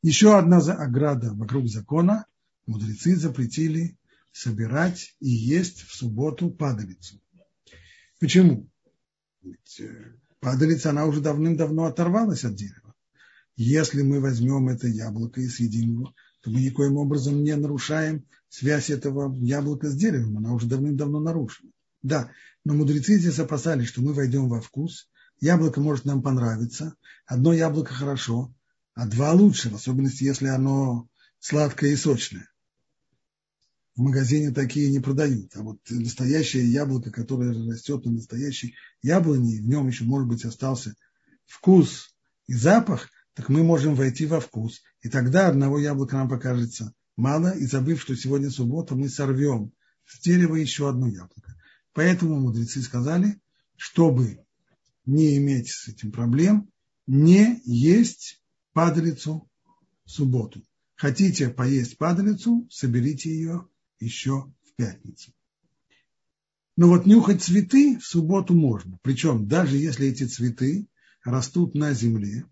[0.02, 2.26] Еще одна ограда вокруг закона.
[2.66, 3.96] Мудрецы запретили
[4.32, 7.20] собирать и есть в субботу падалицу.
[8.18, 8.68] Почему?
[9.42, 12.94] Ведь э, падалица, она уже давным-давно оторвалась от дерева.
[13.56, 18.90] Если мы возьмем это яблоко и съедим его, то мы никоим образом не нарушаем связь
[18.90, 20.38] этого яблока с деревом.
[20.38, 21.70] Она уже давным-давно нарушена.
[22.02, 22.30] Да,
[22.64, 25.08] но мудрецы здесь опасались, что мы войдем во вкус.
[25.40, 26.94] Яблоко может нам понравиться.
[27.26, 28.54] Одно яблоко хорошо,
[28.94, 32.51] а два лучше, в особенности, если оно сладкое и сочное
[33.94, 35.54] в магазине такие не продают.
[35.56, 40.94] А вот настоящее яблоко, которое растет на настоящей яблоне, в нем еще, может быть, остался
[41.46, 42.14] вкус
[42.46, 44.82] и запах, так мы можем войти во вкус.
[45.02, 49.72] И тогда одного яблока нам покажется мало, и забыв, что сегодня суббота, мы сорвем
[50.06, 51.54] с дерева еще одно яблоко.
[51.92, 53.40] Поэтому мудрецы сказали,
[53.76, 54.44] чтобы
[55.04, 56.70] не иметь с этим проблем,
[57.06, 59.48] не есть падалицу
[60.04, 60.62] в субботу.
[60.94, 63.68] Хотите поесть падалицу, соберите ее
[64.02, 65.32] еще в пятницу.
[66.76, 68.98] Но вот нюхать цветы в субботу можно.
[69.02, 70.88] Причем даже если эти цветы
[71.22, 72.46] растут на земле,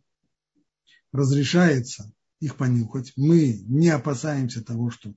[1.12, 3.12] разрешается их понюхать.
[3.16, 5.14] Мы не опасаемся того, что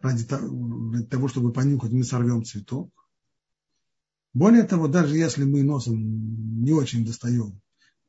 [0.00, 2.90] ради того, чтобы понюхать, мы сорвем цветок.
[4.32, 7.60] Более того, даже если мы носом не очень достаем,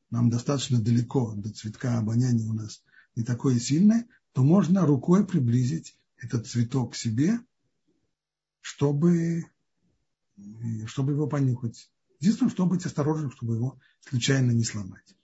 [0.10, 2.84] нам достаточно далеко до цветка, обоняние у нас
[3.16, 7.40] не такое сильное, то можно рукой приблизить этот цветок к себе
[8.62, 9.46] чтобы,
[10.86, 11.90] чтобы его понюхать.
[12.20, 15.16] Единственное, чтобы быть осторожным, чтобы его случайно не сломать.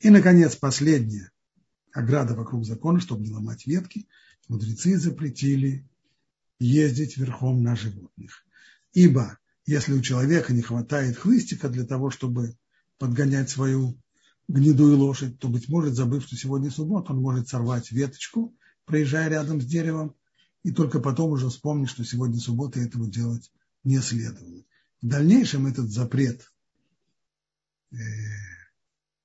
[0.00, 1.30] И, наконец, последняя
[1.92, 4.06] ограда вокруг закона, чтобы не ломать ветки,
[4.48, 5.88] мудрецы запретили
[6.58, 8.44] ездить верхом на животных.
[8.92, 12.56] Ибо если у человека не хватает хлыстика для того, чтобы
[12.98, 13.98] подгонять свою
[14.48, 19.60] гнедую лошадь, то, быть может, забыв, что сегодня суббота, он может сорвать веточку, проезжая рядом
[19.60, 20.14] с деревом,
[20.66, 23.52] и только потом уже вспомнить, что сегодня суббота, и этого делать
[23.84, 24.64] не следовало.
[25.00, 26.52] В дальнейшем этот запрет,
[27.92, 27.96] э,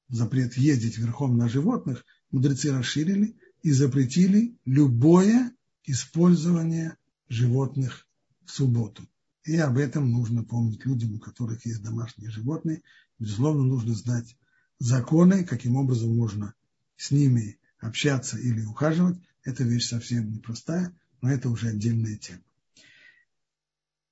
[0.07, 5.51] запрет ездить верхом на животных, мудрецы расширили и запретили любое
[5.83, 6.95] использование
[7.27, 8.07] животных
[8.45, 9.09] в субботу.
[9.43, 12.83] И об этом нужно помнить людям, у которых есть домашние животные.
[13.17, 14.37] Безусловно, нужно знать
[14.77, 16.53] законы, каким образом можно
[16.97, 19.17] с ними общаться или ухаживать.
[19.43, 22.43] Это вещь совсем непростая, но это уже отдельная тема.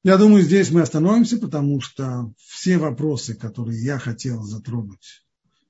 [0.03, 5.25] Я думаю, здесь мы остановимся, потому что все вопросы, которые я хотел затронуть,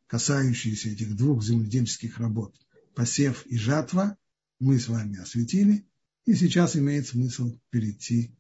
[0.05, 2.55] касающиеся этих двух земледельческих работ,
[2.93, 4.17] посев и жатва,
[4.59, 5.87] мы с вами осветили.
[6.25, 8.35] И сейчас имеет смысл перейти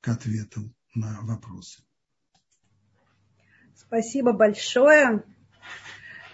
[0.00, 1.82] к ответам на вопросы.
[3.76, 5.22] Спасибо большое.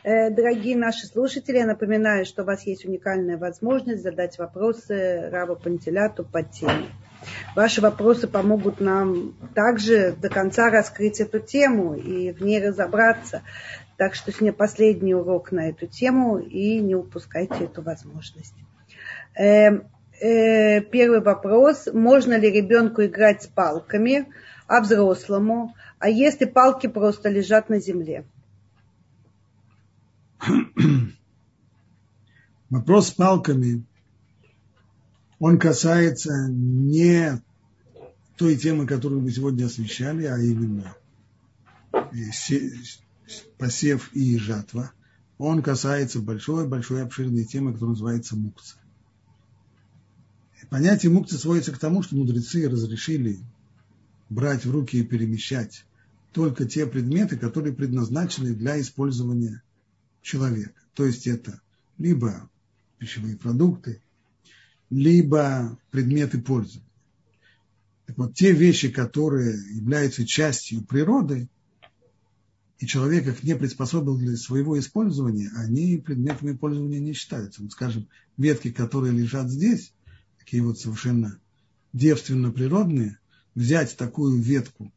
[0.05, 5.57] Э, дорогие наши слушатели, я напоминаю, что у вас есть уникальная возможность задать вопросы Раву
[5.57, 6.87] Пантеляту по теме.
[7.57, 13.43] Ваши вопросы помогут нам также до конца раскрыть эту тему и в ней разобраться.
[13.97, 18.55] Так что сегодня последний урок на эту тему и не упускайте эту возможность.
[19.37, 19.81] Э,
[20.21, 21.89] э, первый вопрос.
[21.93, 24.29] Можно ли ребенку играть с палками,
[24.69, 25.75] а взрослому?
[25.99, 28.25] А если палки просто лежат на земле?
[32.71, 33.85] Вопрос с палками,
[35.39, 37.41] он касается не
[38.37, 40.95] той темы, которую мы сегодня освещали, а именно
[43.59, 44.93] посев и жатва.
[45.39, 48.81] Он касается большой-большой обширной темы, которая называется мукция.
[50.71, 53.39] Понятие мукции сводится к тому, что мудрецы разрешили
[54.29, 55.85] брать в руки и перемещать
[56.33, 59.63] только те предметы, которые предназначены для использования
[60.29, 60.81] человека.
[60.95, 61.61] То есть это
[61.97, 62.51] либо
[62.99, 64.03] пищевые продукты,
[64.91, 66.87] либо предметы пользования.
[68.07, 71.49] Так вот, те вещи, которые являются частью природы,
[72.79, 77.63] и человек их не приспособил для своего использования, они предметами пользования не считаются.
[77.63, 79.93] Вот, скажем, ветки, которые лежат здесь,
[80.39, 81.41] такие вот совершенно
[81.93, 83.19] девственно природные,
[83.55, 84.93] взять такую ветку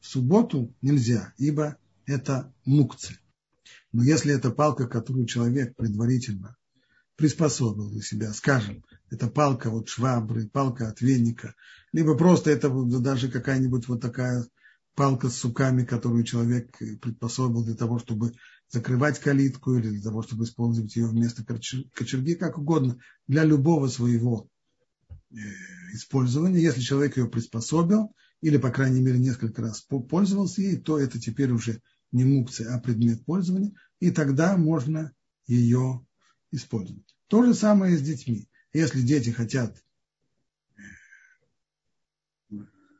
[0.00, 1.76] в субботу нельзя, ибо
[2.06, 3.19] это мукцы.
[3.92, 6.56] Но если это палка, которую человек предварительно
[7.16, 11.54] приспособил для себя, скажем, это палка вот швабры, палка от веника,
[11.92, 14.46] либо просто это даже какая-нибудь вот такая
[14.94, 18.32] палка с суками, которую человек приспособил для того, чтобы
[18.68, 24.48] закрывать калитку или для того, чтобы использовать ее вместо кочерги, как угодно, для любого своего
[25.32, 25.36] Э,
[25.92, 26.60] использования.
[26.60, 31.52] Если человек ее приспособил, или, по крайней мере, несколько раз пользовался ей, то это теперь
[31.52, 31.82] уже
[32.12, 35.12] не мукция, а предмет пользования, и тогда можно
[35.46, 36.04] ее
[36.50, 37.16] использовать.
[37.28, 38.48] То же самое с детьми.
[38.72, 39.76] Если дети хотят
[40.76, 40.82] э,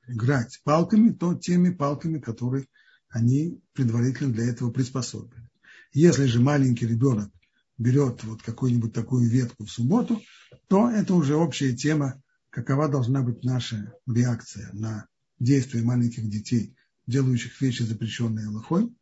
[0.09, 2.67] играть палками, то теми палками, которые
[3.09, 5.49] они предварительно для этого приспособили.
[5.93, 7.33] Если же маленький ребенок
[7.77, 10.23] берет вот какую-нибудь такую ветку в субботу,
[10.69, 15.09] то это уже общая тема, какова должна быть наша реакция на
[15.39, 18.95] действия маленьких детей, делающих вещи, запрещенные Аллахой,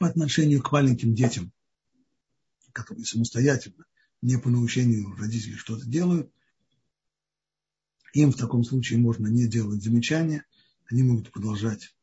[0.00, 1.52] по отношению к маленьким детям,
[2.72, 3.84] которые самостоятельно,
[4.22, 6.32] не по научению родителей что-то делают,
[8.14, 10.46] им в таком случае можно не делать замечания,
[10.86, 11.94] они могут продолжать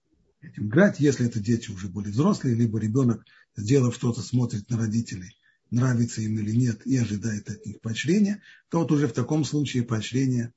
[0.41, 3.25] этим играть, если это дети уже более взрослые, либо ребенок
[3.55, 5.35] сделав что-то, смотрит на родителей,
[5.71, 9.81] нравится им или нет, и ожидает от них поощрения, то вот уже в таком случае
[9.81, 10.53] поощрение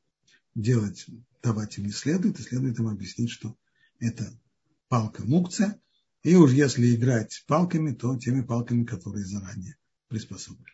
[0.55, 1.07] делать,
[1.43, 3.57] давать им не следует, и следует им объяснить, что
[3.99, 4.31] это
[4.89, 5.81] палка мукция,
[6.23, 9.77] и уж если играть палками, то теми палками, которые заранее
[10.09, 10.67] приспособлены.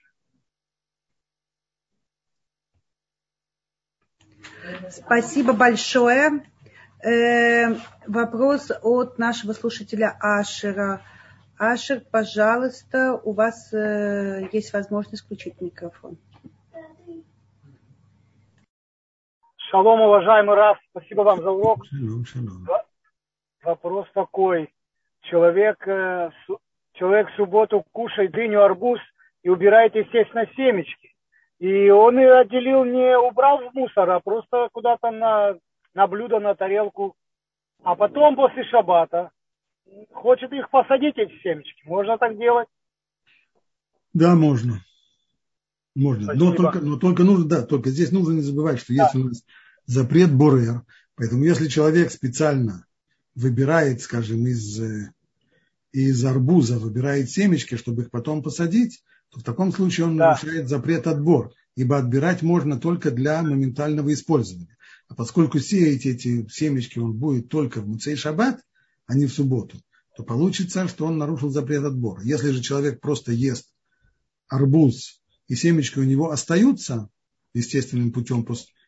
[4.90, 6.42] Спасибо большое.
[7.04, 7.74] Э,
[8.06, 11.02] вопрос от нашего слушателя Ашера.
[11.58, 16.18] Ашер, пожалуйста, у вас э, есть возможность включить микрофон.
[19.70, 21.84] Шалом, уважаемый Раф, спасибо вам за урок.
[21.86, 22.66] Шалом, шалом.
[23.62, 24.72] Вопрос такой.
[25.30, 26.30] Человек, э,
[26.94, 29.00] человек в субботу кушает дыню, арбуз
[29.42, 31.14] и убирает, естественно, семечки.
[31.58, 35.56] И он ее отделил, не убрал в мусор, а просто куда-то на,
[35.94, 37.14] на блюдо, на тарелку.
[37.82, 39.30] А потом после шабата
[40.12, 41.82] хочет их посадить, эти семечки.
[41.86, 42.68] Можно так делать?
[44.12, 44.80] Да, можно.
[45.94, 46.34] Можно.
[46.34, 49.04] Но только, но только нужно, да, только здесь нужно не забывать, что да.
[49.04, 49.44] есть у нас
[49.86, 50.82] запрет Борер.
[51.16, 52.86] Поэтому если человек специально
[53.34, 55.12] выбирает, скажем, из, э,
[55.96, 60.28] из арбуза, выбирает семечки, чтобы их потом посадить, то в таком случае он да.
[60.28, 64.76] нарушает запрет отбор, ибо отбирать можно только для моментального использования.
[65.08, 68.60] А поскольку сеять эти семечки он будет только в Муцей Шаббат,
[69.06, 69.80] а не в субботу,
[70.16, 72.22] то получится, что он нарушил запрет отбора.
[72.22, 73.68] Если же человек просто ест
[74.48, 77.08] арбуз, и семечки у него остаются
[77.54, 78.46] естественным путем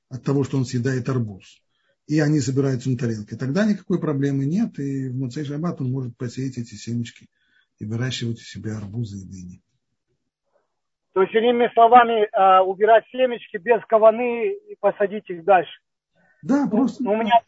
[0.08, 1.62] от того, что он съедает арбуз,
[2.08, 6.16] и они собираются на тарелке, тогда никакой проблемы нет, и в Муцей Шаббат он может
[6.16, 7.28] посеять эти семечки
[7.78, 9.62] и выращивать у себя арбузы и дыни.
[11.12, 15.80] То есть, иными словами, а, убирать семечки без каваны и посадить их дальше.
[16.42, 17.04] Да, ну, просто.
[17.04, 17.42] Ну, у меня...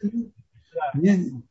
[0.93, 1.41] Не,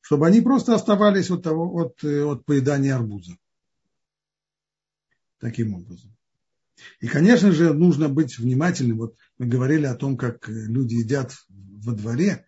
[0.00, 3.32] чтобы они просто оставались от, того, от, э, от поедания арбуза.
[5.38, 6.10] Таким образом.
[7.00, 8.98] И, конечно же, нужно быть внимательным.
[8.98, 12.46] Вот мы говорили о том, как люди едят во дворе.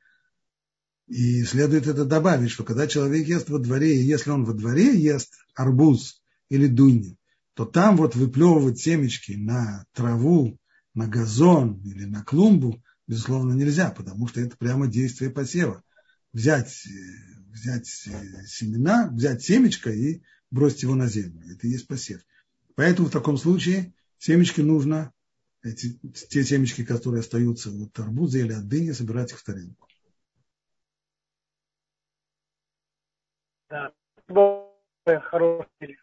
[1.07, 4.99] И следует это добавить, что когда человек ест во дворе, и если он во дворе
[4.99, 7.16] ест арбуз или дунью,
[7.55, 10.59] то там вот выплевывать семечки на траву,
[10.95, 15.83] на газон или на клумбу, безусловно, нельзя, потому что это прямо действие посева.
[16.33, 21.53] Взять, э, взять э, семена, взять семечко и бросить его на землю.
[21.53, 22.22] Это и есть посев.
[22.75, 23.93] Поэтому в таком случае
[24.25, 25.12] семечки нужно,
[25.62, 25.99] эти,
[26.31, 29.87] те семечки, которые остаются от арбуза или от дыни, собирать их в тарелку.
[33.68, 33.93] Да,
[35.05, 35.99] хороший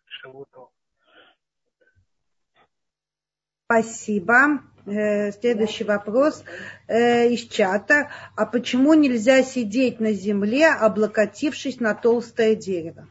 [3.65, 4.61] Спасибо.
[4.85, 6.43] Э, следующий вопрос
[6.87, 8.11] э, из чата.
[8.35, 13.07] А почему нельзя сидеть на земле, облокотившись на толстое дерево?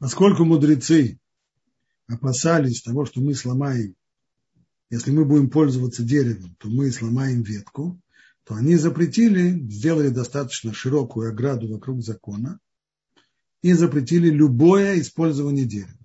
[0.00, 1.18] Поскольку мудрецы
[2.08, 3.94] опасались того, что мы сломаем,
[4.90, 8.00] если мы будем пользоваться деревом, то мы сломаем ветку,
[8.44, 12.60] то они запретили, сделали достаточно широкую ограду вокруг закона
[13.62, 15.98] и запретили любое использование дерева.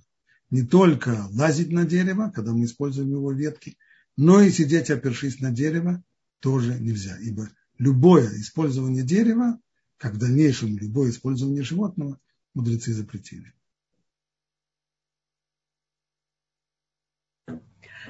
[0.50, 3.78] Не только лазить на дерево, когда мы используем его ветки,
[4.16, 6.04] но и сидеть, опершись на дерево,
[6.40, 7.18] тоже нельзя.
[7.20, 9.60] Ибо любое использование дерева,
[9.98, 12.20] как в дальнейшем любое использование животного,
[12.54, 13.54] мудрецы запретили.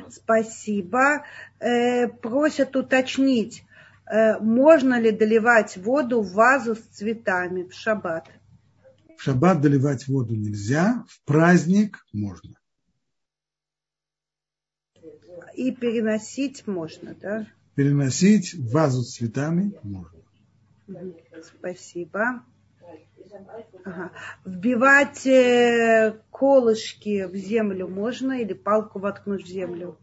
[0.10, 1.24] Спасибо.
[1.60, 3.64] Э, просят уточнить,
[4.06, 8.28] э, можно ли доливать воду в вазу с цветами в шаббат?
[9.18, 12.56] В шаббат доливать воду нельзя, в праздник можно.
[15.56, 17.48] И переносить можно, да?
[17.76, 20.20] Переносить в вазу с цветами можно.
[21.44, 22.44] Спасибо.
[23.86, 24.12] Ага.
[24.46, 29.98] Вбивать э, колышки в землю можно или палку воткнуть в землю?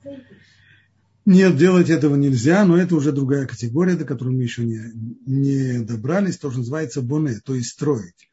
[1.24, 4.80] Нет, делать этого нельзя, но это уже другая категория, до которой мы еще не,
[5.26, 8.30] не добрались, то, что называется боне, то есть строить.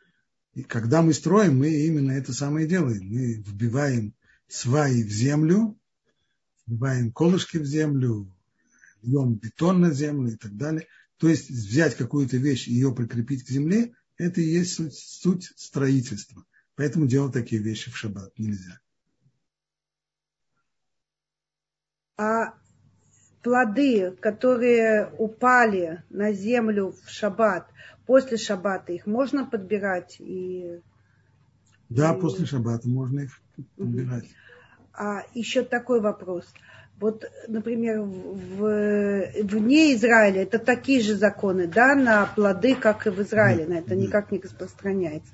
[0.53, 3.03] И когда мы строим, мы именно это самое делаем.
[3.09, 4.13] Мы вбиваем
[4.47, 5.75] сваи в землю,
[6.67, 8.31] вбиваем колышки в землю,
[9.01, 10.85] льем бетон на землю и так далее.
[11.17, 15.53] То есть взять какую-то вещь и ее прикрепить к земле, это и есть суть, суть
[15.55, 16.45] строительства.
[16.75, 18.79] Поэтому делать такие вещи в шаббат нельзя.
[22.17, 22.53] А
[23.41, 27.69] плоды, которые упали на землю в шаббат,
[28.05, 30.81] после шаббата их можно подбирать и
[31.89, 32.19] да, и...
[32.19, 33.39] после шаббата можно их
[33.77, 34.25] подбирать.
[34.93, 36.45] А еще такой вопрос.
[37.03, 43.21] Вот, например, в, вне Израиля это такие же законы, да, на плоды, как и в
[43.23, 45.33] Израиле, на это никак не распространяется.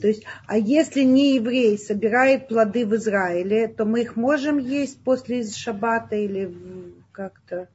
[0.00, 4.98] То есть, а если не еврей собирает плоды в Израиле, то мы их можем есть
[5.04, 6.52] после шаббата или
[7.12, 7.68] как-то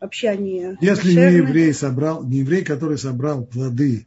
[0.00, 4.06] вообще они Если не еврей собрал, не еврей, который собрал плоды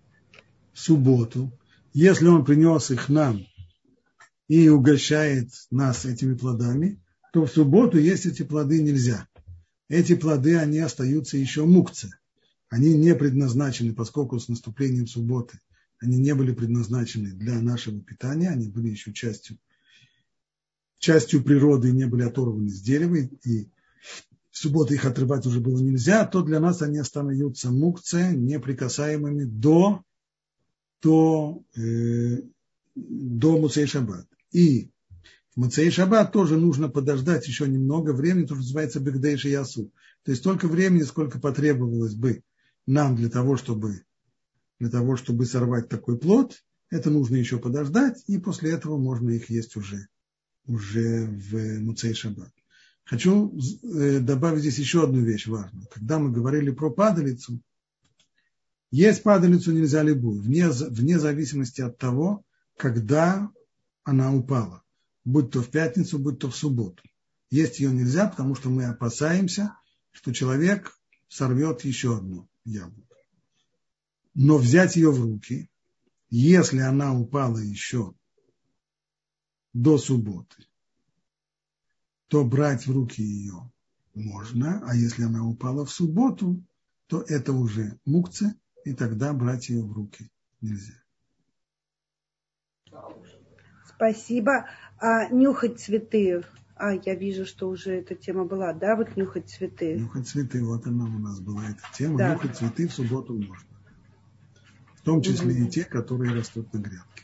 [0.74, 1.52] в субботу,
[1.94, 3.46] если он принес их нам
[4.48, 6.98] и угощает нас этими плодами,
[7.34, 9.28] то в субботу есть эти плоды нельзя.
[9.90, 12.12] Эти плоды, они остаются еще мукцы.
[12.70, 15.60] Они не предназначены, поскольку с наступлением субботы
[15.98, 19.58] они не были предназначены для нашего питания, они были еще частью,
[21.00, 23.68] частью природы и не были оторваны с дерева, и
[24.52, 30.04] в субботу их отрывать уже было нельзя, то для нас они остаются мукце, неприкасаемыми до,
[31.02, 32.42] до, э,
[32.94, 34.28] до Муцей Шаббат.
[34.52, 34.93] И
[35.56, 39.92] в Муцей Шаббат тоже нужно подождать еще немного времени, то, что называется Бегдейши Ясу.
[40.24, 42.44] То есть столько времени, сколько потребовалось бы
[42.88, 44.04] нам для того, чтобы,
[44.80, 49.50] для того, чтобы сорвать такой плод, это нужно еще подождать, и после этого можно их
[49.50, 50.08] есть уже,
[50.66, 52.52] уже в Муцей Шаббат.
[53.04, 55.88] Хочу э, добавить здесь еще одну вещь важную.
[55.92, 57.60] Когда мы говорили про падалицу,
[58.92, 62.44] есть падалицу нельзя любую, вне, вне зависимости от того,
[62.78, 63.52] когда
[64.04, 64.83] она упала.
[65.26, 67.04] Будь то в пятницу, будь то в субботу.
[67.50, 69.78] Есть ее нельзя, потому что мы опасаемся,
[70.12, 70.98] что человек
[71.28, 73.16] сорвет еще одну яблоко.
[74.34, 75.70] Но взять ее в руки,
[76.30, 78.14] если она упала еще
[79.74, 80.66] до субботы,
[82.28, 83.72] то брать в руки ее
[84.16, 86.64] можно, а если она упала в субботу,
[87.08, 88.56] то это уже мукция,
[88.86, 91.03] и тогда брать ее в руки нельзя.
[94.04, 94.66] Спасибо.
[95.00, 96.44] А нюхать цветы?
[96.76, 99.96] А, я вижу, что уже эта тема была, да, вот нюхать цветы.
[99.96, 102.18] Нюхать цветы, вот она у нас была эта тема.
[102.18, 102.34] Да.
[102.34, 103.68] Нюхать цветы в субботу можно.
[104.96, 105.64] В том числе угу.
[105.64, 107.24] и те, которые растут на грядке.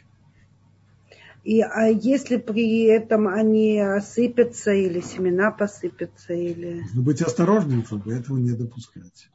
[1.43, 6.81] И а если при этом они осыпятся или семена посыпятся или.
[6.81, 9.29] Нужно быть осторожным, чтобы этого не допускать.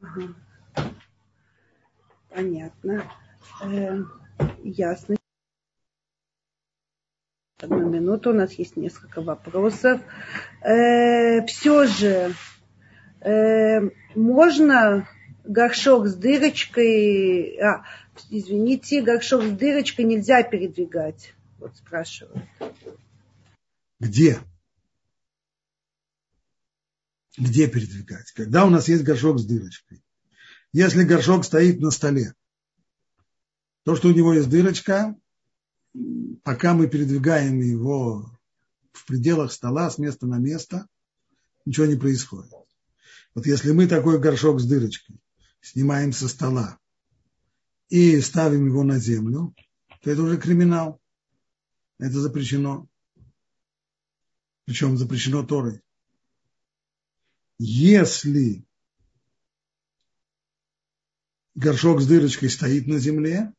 [0.00, 0.34] Ага.
[2.30, 3.04] Понятно.
[3.62, 4.02] Э,
[4.62, 5.16] ясно.
[7.58, 10.02] Одну минуту, у нас есть несколько вопросов.
[10.60, 12.34] Э, все же
[13.20, 13.80] э,
[14.14, 15.08] можно
[15.42, 17.84] горшок с дырочкой, а,
[18.28, 21.32] извините, горшок с дырочкой нельзя передвигать.
[21.58, 22.44] Вот спрашивают.
[24.00, 24.38] Где?
[27.38, 28.32] Где передвигать?
[28.32, 30.02] Когда у нас есть горшок с дырочкой?
[30.72, 32.34] Если горшок стоит на столе,
[33.84, 35.16] то, что у него есть дырочка,
[36.42, 38.30] пока мы передвигаем его
[38.92, 40.86] в пределах стола с места на место,
[41.64, 42.52] ничего не происходит.
[43.34, 45.20] Вот если мы такой горшок с дырочкой
[45.60, 46.78] снимаем со стола
[47.88, 49.54] и ставим его на землю,
[50.02, 51.00] то это уже криминал.
[51.98, 52.88] Это запрещено.
[54.64, 55.82] Причем запрещено Торой.
[57.58, 58.64] Если
[61.54, 63.52] горшок с дырочкой стоит на земле,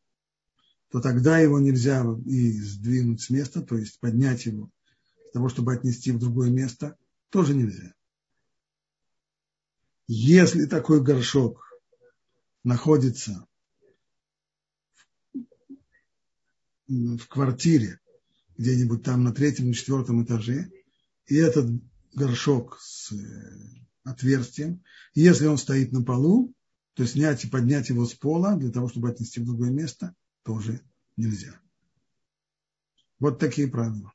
[0.89, 4.69] то тогда его нельзя и сдвинуть с места, то есть поднять его
[5.23, 6.97] для того, чтобы отнести в другое место,
[7.29, 7.93] тоже нельзя.
[10.07, 11.61] Если такой горшок
[12.63, 13.45] находится
[16.87, 17.99] в квартире,
[18.57, 20.71] где-нибудь там на третьем или четвертом этаже,
[21.25, 21.69] и этот
[22.13, 23.17] горшок с э,
[24.03, 24.81] отверстием,
[25.13, 26.53] если он стоит на полу,
[26.93, 30.15] то снять и поднять его с пола для того, чтобы отнести в другое место–
[30.47, 30.79] тоже
[31.17, 31.59] нельзя.
[33.19, 34.13] Вот такие правила.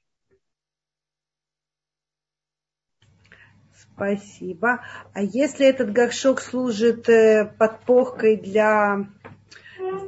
[3.74, 4.80] Спасибо.
[5.12, 9.10] А если этот горшок служит э, подпоркой для,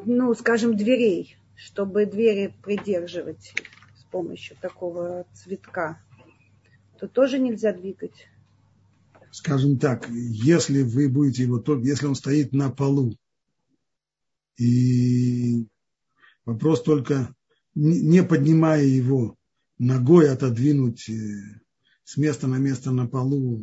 [0.07, 3.55] ну, скажем, дверей, чтобы двери придерживать
[3.99, 6.01] с помощью такого цветка,
[6.99, 8.29] то тоже нельзя двигать?
[9.31, 13.14] Скажем так, если вы будете его, если он стоит на полу
[14.57, 15.66] и
[16.45, 17.34] Вопрос только,
[17.74, 19.36] не поднимая его
[19.78, 21.61] ногой, отодвинуть э,
[22.05, 23.62] с места на место на полу,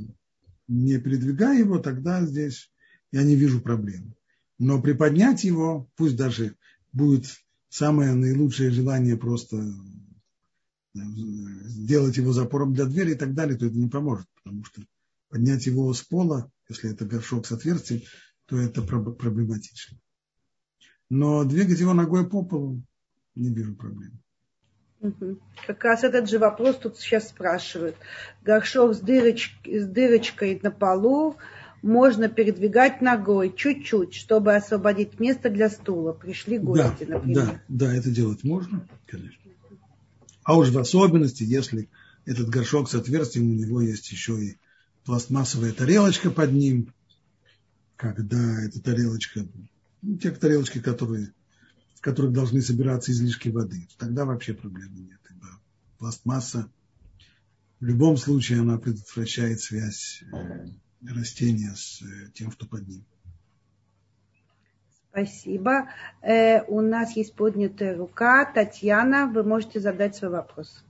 [0.67, 2.71] не передвигая его, тогда здесь
[3.11, 4.15] я не вижу проблем.
[4.57, 6.55] Но приподнять его, пусть даже
[6.91, 7.25] будет
[7.69, 13.75] самое наилучшее желание просто э, сделать его запором для двери и так далее, то это
[13.75, 14.81] не поможет, потому что
[15.29, 18.01] поднять его с пола, если это горшок с отверстием,
[18.45, 19.97] то это проблематично.
[21.11, 22.81] Но двигать его ногой по полу
[23.35, 24.13] не вижу проблем.
[25.67, 27.97] Как раз этот же вопрос тут сейчас спрашивают.
[28.43, 31.35] Горшок с, дыроч, с дырочкой на полу
[31.81, 36.13] можно передвигать ногой чуть-чуть, чтобы освободить место для стула.
[36.13, 37.45] Пришли гости, да, например.
[37.45, 39.51] Да, да, это делать можно, конечно.
[40.43, 41.89] А уж в особенности, если
[42.23, 44.57] этот горшок с отверстием, у него есть еще и
[45.03, 46.93] пластмассовая тарелочка под ним,
[47.97, 49.41] когда эта тарелочка
[50.01, 51.33] ну, те тарелочки, которые,
[51.95, 53.87] в которых должны собираться излишки воды.
[53.97, 55.19] Тогда вообще проблемы нет.
[55.29, 55.47] Ибо
[55.97, 56.69] пластмасса
[57.79, 60.67] в любом случае она предотвращает связь э,
[61.07, 63.03] растения с э, тем, что под ним.
[65.09, 65.89] Спасибо.
[66.21, 68.45] Э, у нас есть поднятая рука.
[68.45, 70.85] Татьяна, вы можете задать свой вопрос.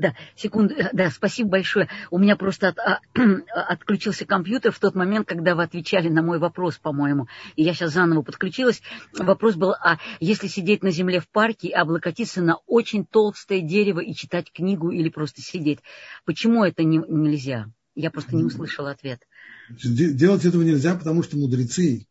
[0.00, 1.88] Да, секунду, э, да, спасибо большое.
[2.10, 3.00] У меня просто от, а,
[3.68, 7.28] отключился компьютер в тот момент, когда вы отвечали на мой вопрос, по-моему.
[7.54, 8.80] И я сейчас заново подключилась.
[9.12, 14.00] Вопрос был, а если сидеть на земле в парке и облокотиться на очень толстое дерево
[14.00, 15.80] и читать книгу или просто сидеть,
[16.24, 17.66] почему это не, нельзя?
[17.94, 19.20] Я просто не услышала ответ.
[19.68, 22.06] Делать этого нельзя, потому что мудрецы,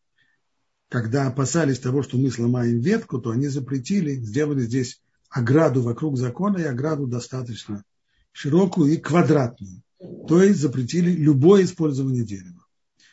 [0.90, 6.58] когда опасались того, что мы сломаем ветку, то они запретили, сделали здесь ограду вокруг закона
[6.58, 7.84] и ограду достаточно
[8.32, 9.82] широкую и квадратную.
[10.28, 12.66] То есть запретили любое использование дерева.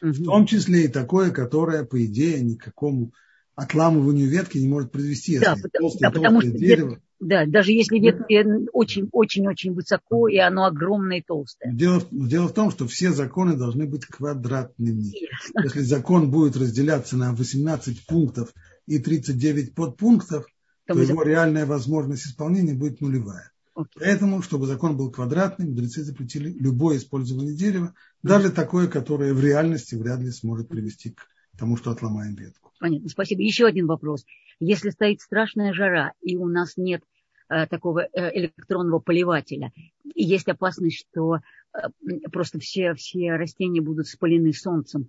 [0.03, 0.13] Угу.
[0.13, 3.13] В том числе и такое, которое, по идее, никакому
[3.55, 5.39] отламыванию ветки не может привести.
[5.39, 7.01] Да, потому, толстое, да, потому что дерево.
[7.19, 11.73] Да, даже если ветки очень-очень-очень высоко, и оно огромное и толстое.
[11.73, 15.15] Дело, дело в том, что все законы должны быть квадратными.
[15.63, 18.53] Если закон будет разделяться на 18 пунктов
[18.87, 20.45] и 39 подпунктов,
[20.87, 23.51] то, его реальная возможность исполнения будет нулевая.
[23.77, 23.87] Okay.
[24.01, 29.95] Поэтому, чтобы закон был квадратным, мудрецы запретили любое использование дерева, даже такое, которое в реальности
[29.95, 31.29] вряд ли сможет привести к
[31.59, 32.73] тому, что отломаем ветку.
[32.81, 33.43] Понятно, спасибо.
[33.43, 34.25] Еще один вопрос.
[34.61, 37.03] Если стоит страшная жара, и у нас нет
[37.51, 39.73] э, такого э, электронного поливателя,
[40.05, 41.37] и есть опасность, что
[41.75, 41.89] э,
[42.33, 45.09] просто все, все растения будут спалены солнцем,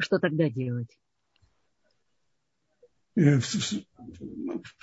[0.00, 0.90] что тогда делать?
[3.18, 3.40] Э,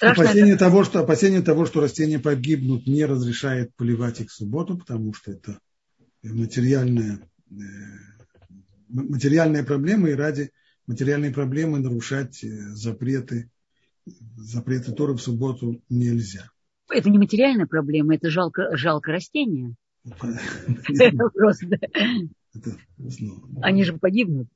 [0.01, 5.13] опасение того, что, опасение того, что растения погибнут, не разрешает поливать их в субботу, потому
[5.13, 5.57] что это
[6.21, 7.19] материальная,
[7.49, 7.55] э,
[8.89, 10.51] материальная проблема, и ради
[10.85, 13.49] материальной проблемы нарушать э, запреты,
[14.35, 16.49] запреты Торы в субботу нельзя.
[16.89, 19.75] Это не материальная проблема, это жалко, жалко растения.
[21.33, 21.79] Просто.
[23.61, 24.49] Они же погибнут.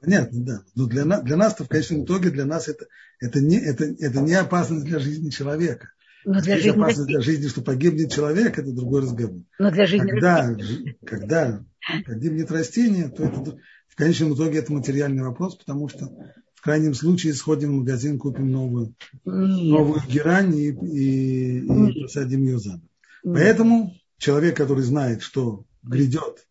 [0.00, 0.62] Понятно, да.
[0.74, 2.86] Но для, нас, для нас-то в конечном итоге для нас это,
[3.20, 5.90] это, не, это, это не опасность для жизни человека.
[6.24, 9.42] Но для жизни опасность для жизни, что погибнет человек, это другой разговор.
[9.58, 10.56] Но для жизни когда,
[11.04, 11.64] когда
[12.06, 13.58] погибнет растение, то это
[13.88, 16.10] в конечном итоге это материальный вопрос, потому что
[16.54, 18.94] в крайнем случае сходим в магазин, купим новую,
[19.24, 22.88] новую герань и, и, и посадим ее заново.
[23.22, 26.46] Поэтому человек, который знает, что грядет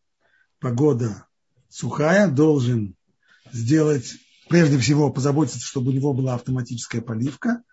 [0.59, 1.25] погода
[1.69, 2.95] сухая, должен
[3.51, 4.15] сделать,
[4.49, 7.63] прежде всего, позаботиться, чтобы у него была автоматическая поливка.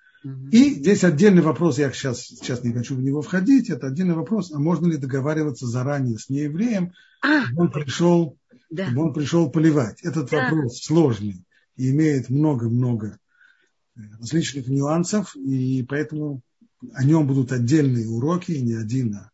[0.51, 4.53] И здесь отдельный вопрос, я сейчас, сейчас не хочу в него входить, это отдельный вопрос,
[4.53, 8.39] а можно ли договариваться заранее с неевреем, а, чтобы он пришел,
[8.71, 8.87] да.
[8.87, 10.01] чтобы он пришел поливать.
[10.01, 10.45] Этот да.
[10.45, 11.45] вопрос сложный
[11.77, 13.19] и имеет много-много
[13.97, 16.41] э, различных нюансов, и поэтому
[16.95, 19.31] о нем будут отдельные уроки, не один, а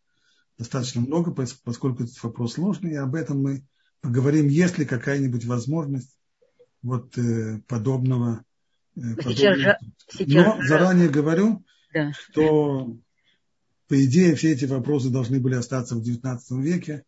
[0.58, 3.64] достаточно много, поскольку этот вопрос сложный, и об этом мы
[4.00, 6.16] поговорим, есть ли какая-нибудь возможность
[6.82, 8.44] вот э, подобного.
[8.96, 9.78] Э, сейчас подобного.
[10.08, 12.12] сейчас Но заранее говорю, да.
[12.12, 12.96] что
[13.88, 17.04] по идее все эти вопросы должны были остаться в XIX веке.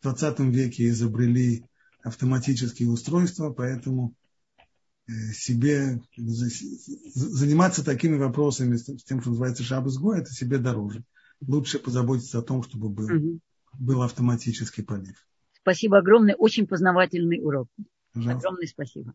[0.00, 1.64] В XX веке изобрели
[2.02, 4.14] автоматические устройства, поэтому
[5.06, 11.04] э, себе заниматься такими вопросами, с тем, что называется шабызгой, это себе дороже.
[11.40, 13.38] Лучше позаботиться о том, чтобы был, угу.
[13.78, 15.16] был автоматический полив.
[15.60, 17.68] Спасибо огромное, очень познавательный урок.
[18.14, 18.38] Пожалуйста.
[18.38, 19.14] Огромное спасибо.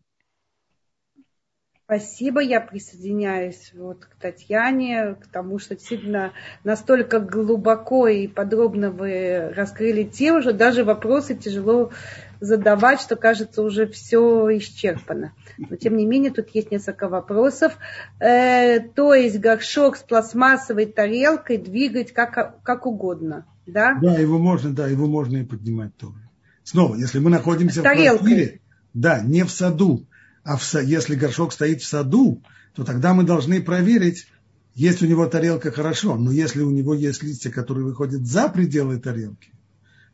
[1.90, 6.32] Спасибо, я присоединяюсь вот к Татьяне, к тому, что действительно
[6.62, 11.90] настолько глубоко и подробно вы раскрыли тему, что даже вопросы тяжело
[12.38, 15.32] задавать, что кажется уже все исчерпано.
[15.58, 17.76] Но тем не менее тут есть несколько вопросов.
[18.20, 23.98] Э, то есть горшок с пластмассовой тарелкой двигать как, как угодно, да?
[24.00, 26.20] Да, его можно, да, его можно и поднимать тоже.
[26.62, 28.60] Снова, если мы находимся в квартире,
[28.94, 30.06] да, не в саду,
[30.42, 32.42] а в, если горшок стоит в саду,
[32.74, 34.26] то тогда мы должны проверить,
[34.74, 38.98] есть у него тарелка хорошо, но если у него есть листья, которые выходят за пределы
[38.98, 39.50] тарелки,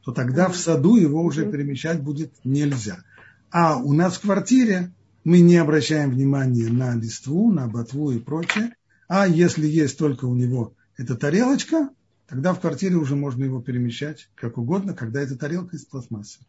[0.05, 2.99] то тогда в саду его уже перемещать будет нельзя.
[3.51, 4.93] А у нас в квартире
[5.25, 8.73] мы не обращаем внимания на листву, на ботву и прочее.
[9.09, 11.91] А если есть только у него эта тарелочка,
[12.29, 16.41] тогда в квартире уже можно его перемещать как угодно, когда эта тарелка из пластмассы.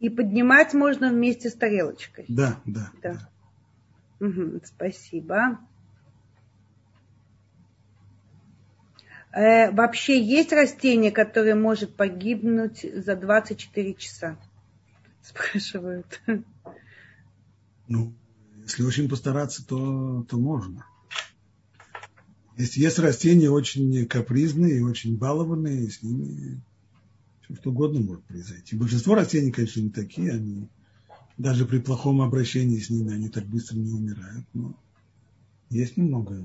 [0.00, 2.24] И поднимать можно вместе с тарелочкой.
[2.28, 2.90] Да, да.
[3.02, 3.12] да.
[4.20, 4.26] да.
[4.26, 5.58] Угу, спасибо.
[9.32, 14.38] Э, вообще есть растение, которое может погибнуть за 24 часа?
[15.22, 16.20] Спрашивают.
[17.88, 18.14] Ну,
[18.62, 20.86] если очень постараться, то, то можно.
[22.56, 26.60] Есть, есть растения очень капризные и очень балованные, с ними
[27.48, 28.76] все что угодно может произойти.
[28.76, 30.68] Большинство растений, конечно, не такие, они
[31.38, 34.74] даже при плохом обращении с ними они так быстро не умирают, но
[35.70, 36.44] есть немного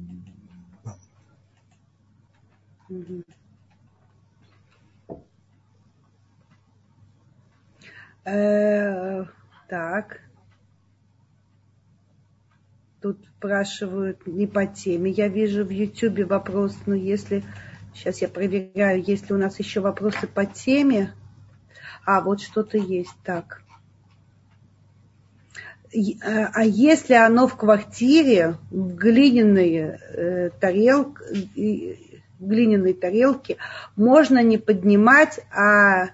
[8.26, 9.26] Э,
[9.68, 10.22] так.
[13.02, 15.12] Тут спрашивают не по теме.
[15.12, 17.44] Я вижу в Ютьюбе вопрос, но если
[17.94, 21.14] Сейчас я проверяю, есть ли у нас еще вопросы по теме.
[22.06, 23.16] А, вот что-то есть.
[23.24, 23.64] Так.
[25.94, 31.98] Э, а если оно в квартире, в глиняной э, тарелке,
[32.40, 33.58] глиняной тарелке,
[33.96, 36.10] можно не поднимать, а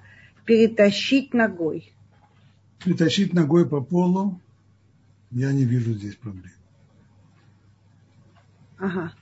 [0.46, 1.94] перетащить ногой?
[2.84, 4.40] Перетащить ногой по полу,
[5.32, 6.52] я не вижу здесь проблем.
[8.78, 9.14] Ага.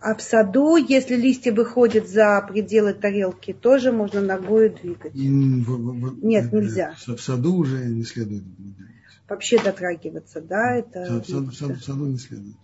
[0.00, 5.12] А в саду, если листья выходят за пределы тарелки, тоже можно ногой двигать?
[5.12, 6.94] В, в, Нет, нельзя.
[7.04, 8.86] В саду уже не следует двигать.
[9.28, 10.76] Вообще дотрагиваться, да?
[10.76, 12.56] Это в, саду, в, саду, в саду не следует.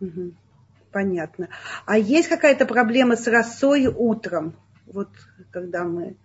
[0.00, 0.32] Угу.
[0.92, 1.48] Понятно.
[1.86, 4.54] А есть какая-то проблема с росой утром?
[4.86, 5.08] Вот
[5.50, 6.16] когда мы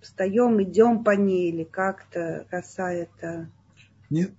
[0.00, 3.50] встаем, идем по ней или как-то роса это...
[4.10, 4.32] Нет.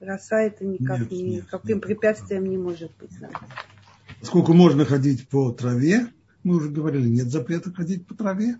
[0.00, 2.50] Роса это никак нет, не, нет, каким нет, препятствием нет.
[2.52, 3.18] не может быть.
[3.20, 3.30] Да.
[4.20, 6.12] Поскольку можно ходить по траве,
[6.44, 8.58] мы уже говорили, нет запрета ходить по траве,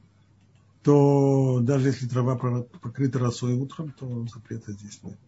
[0.83, 5.19] то даже если трава покрыта росой утром, то запрета здесь нет.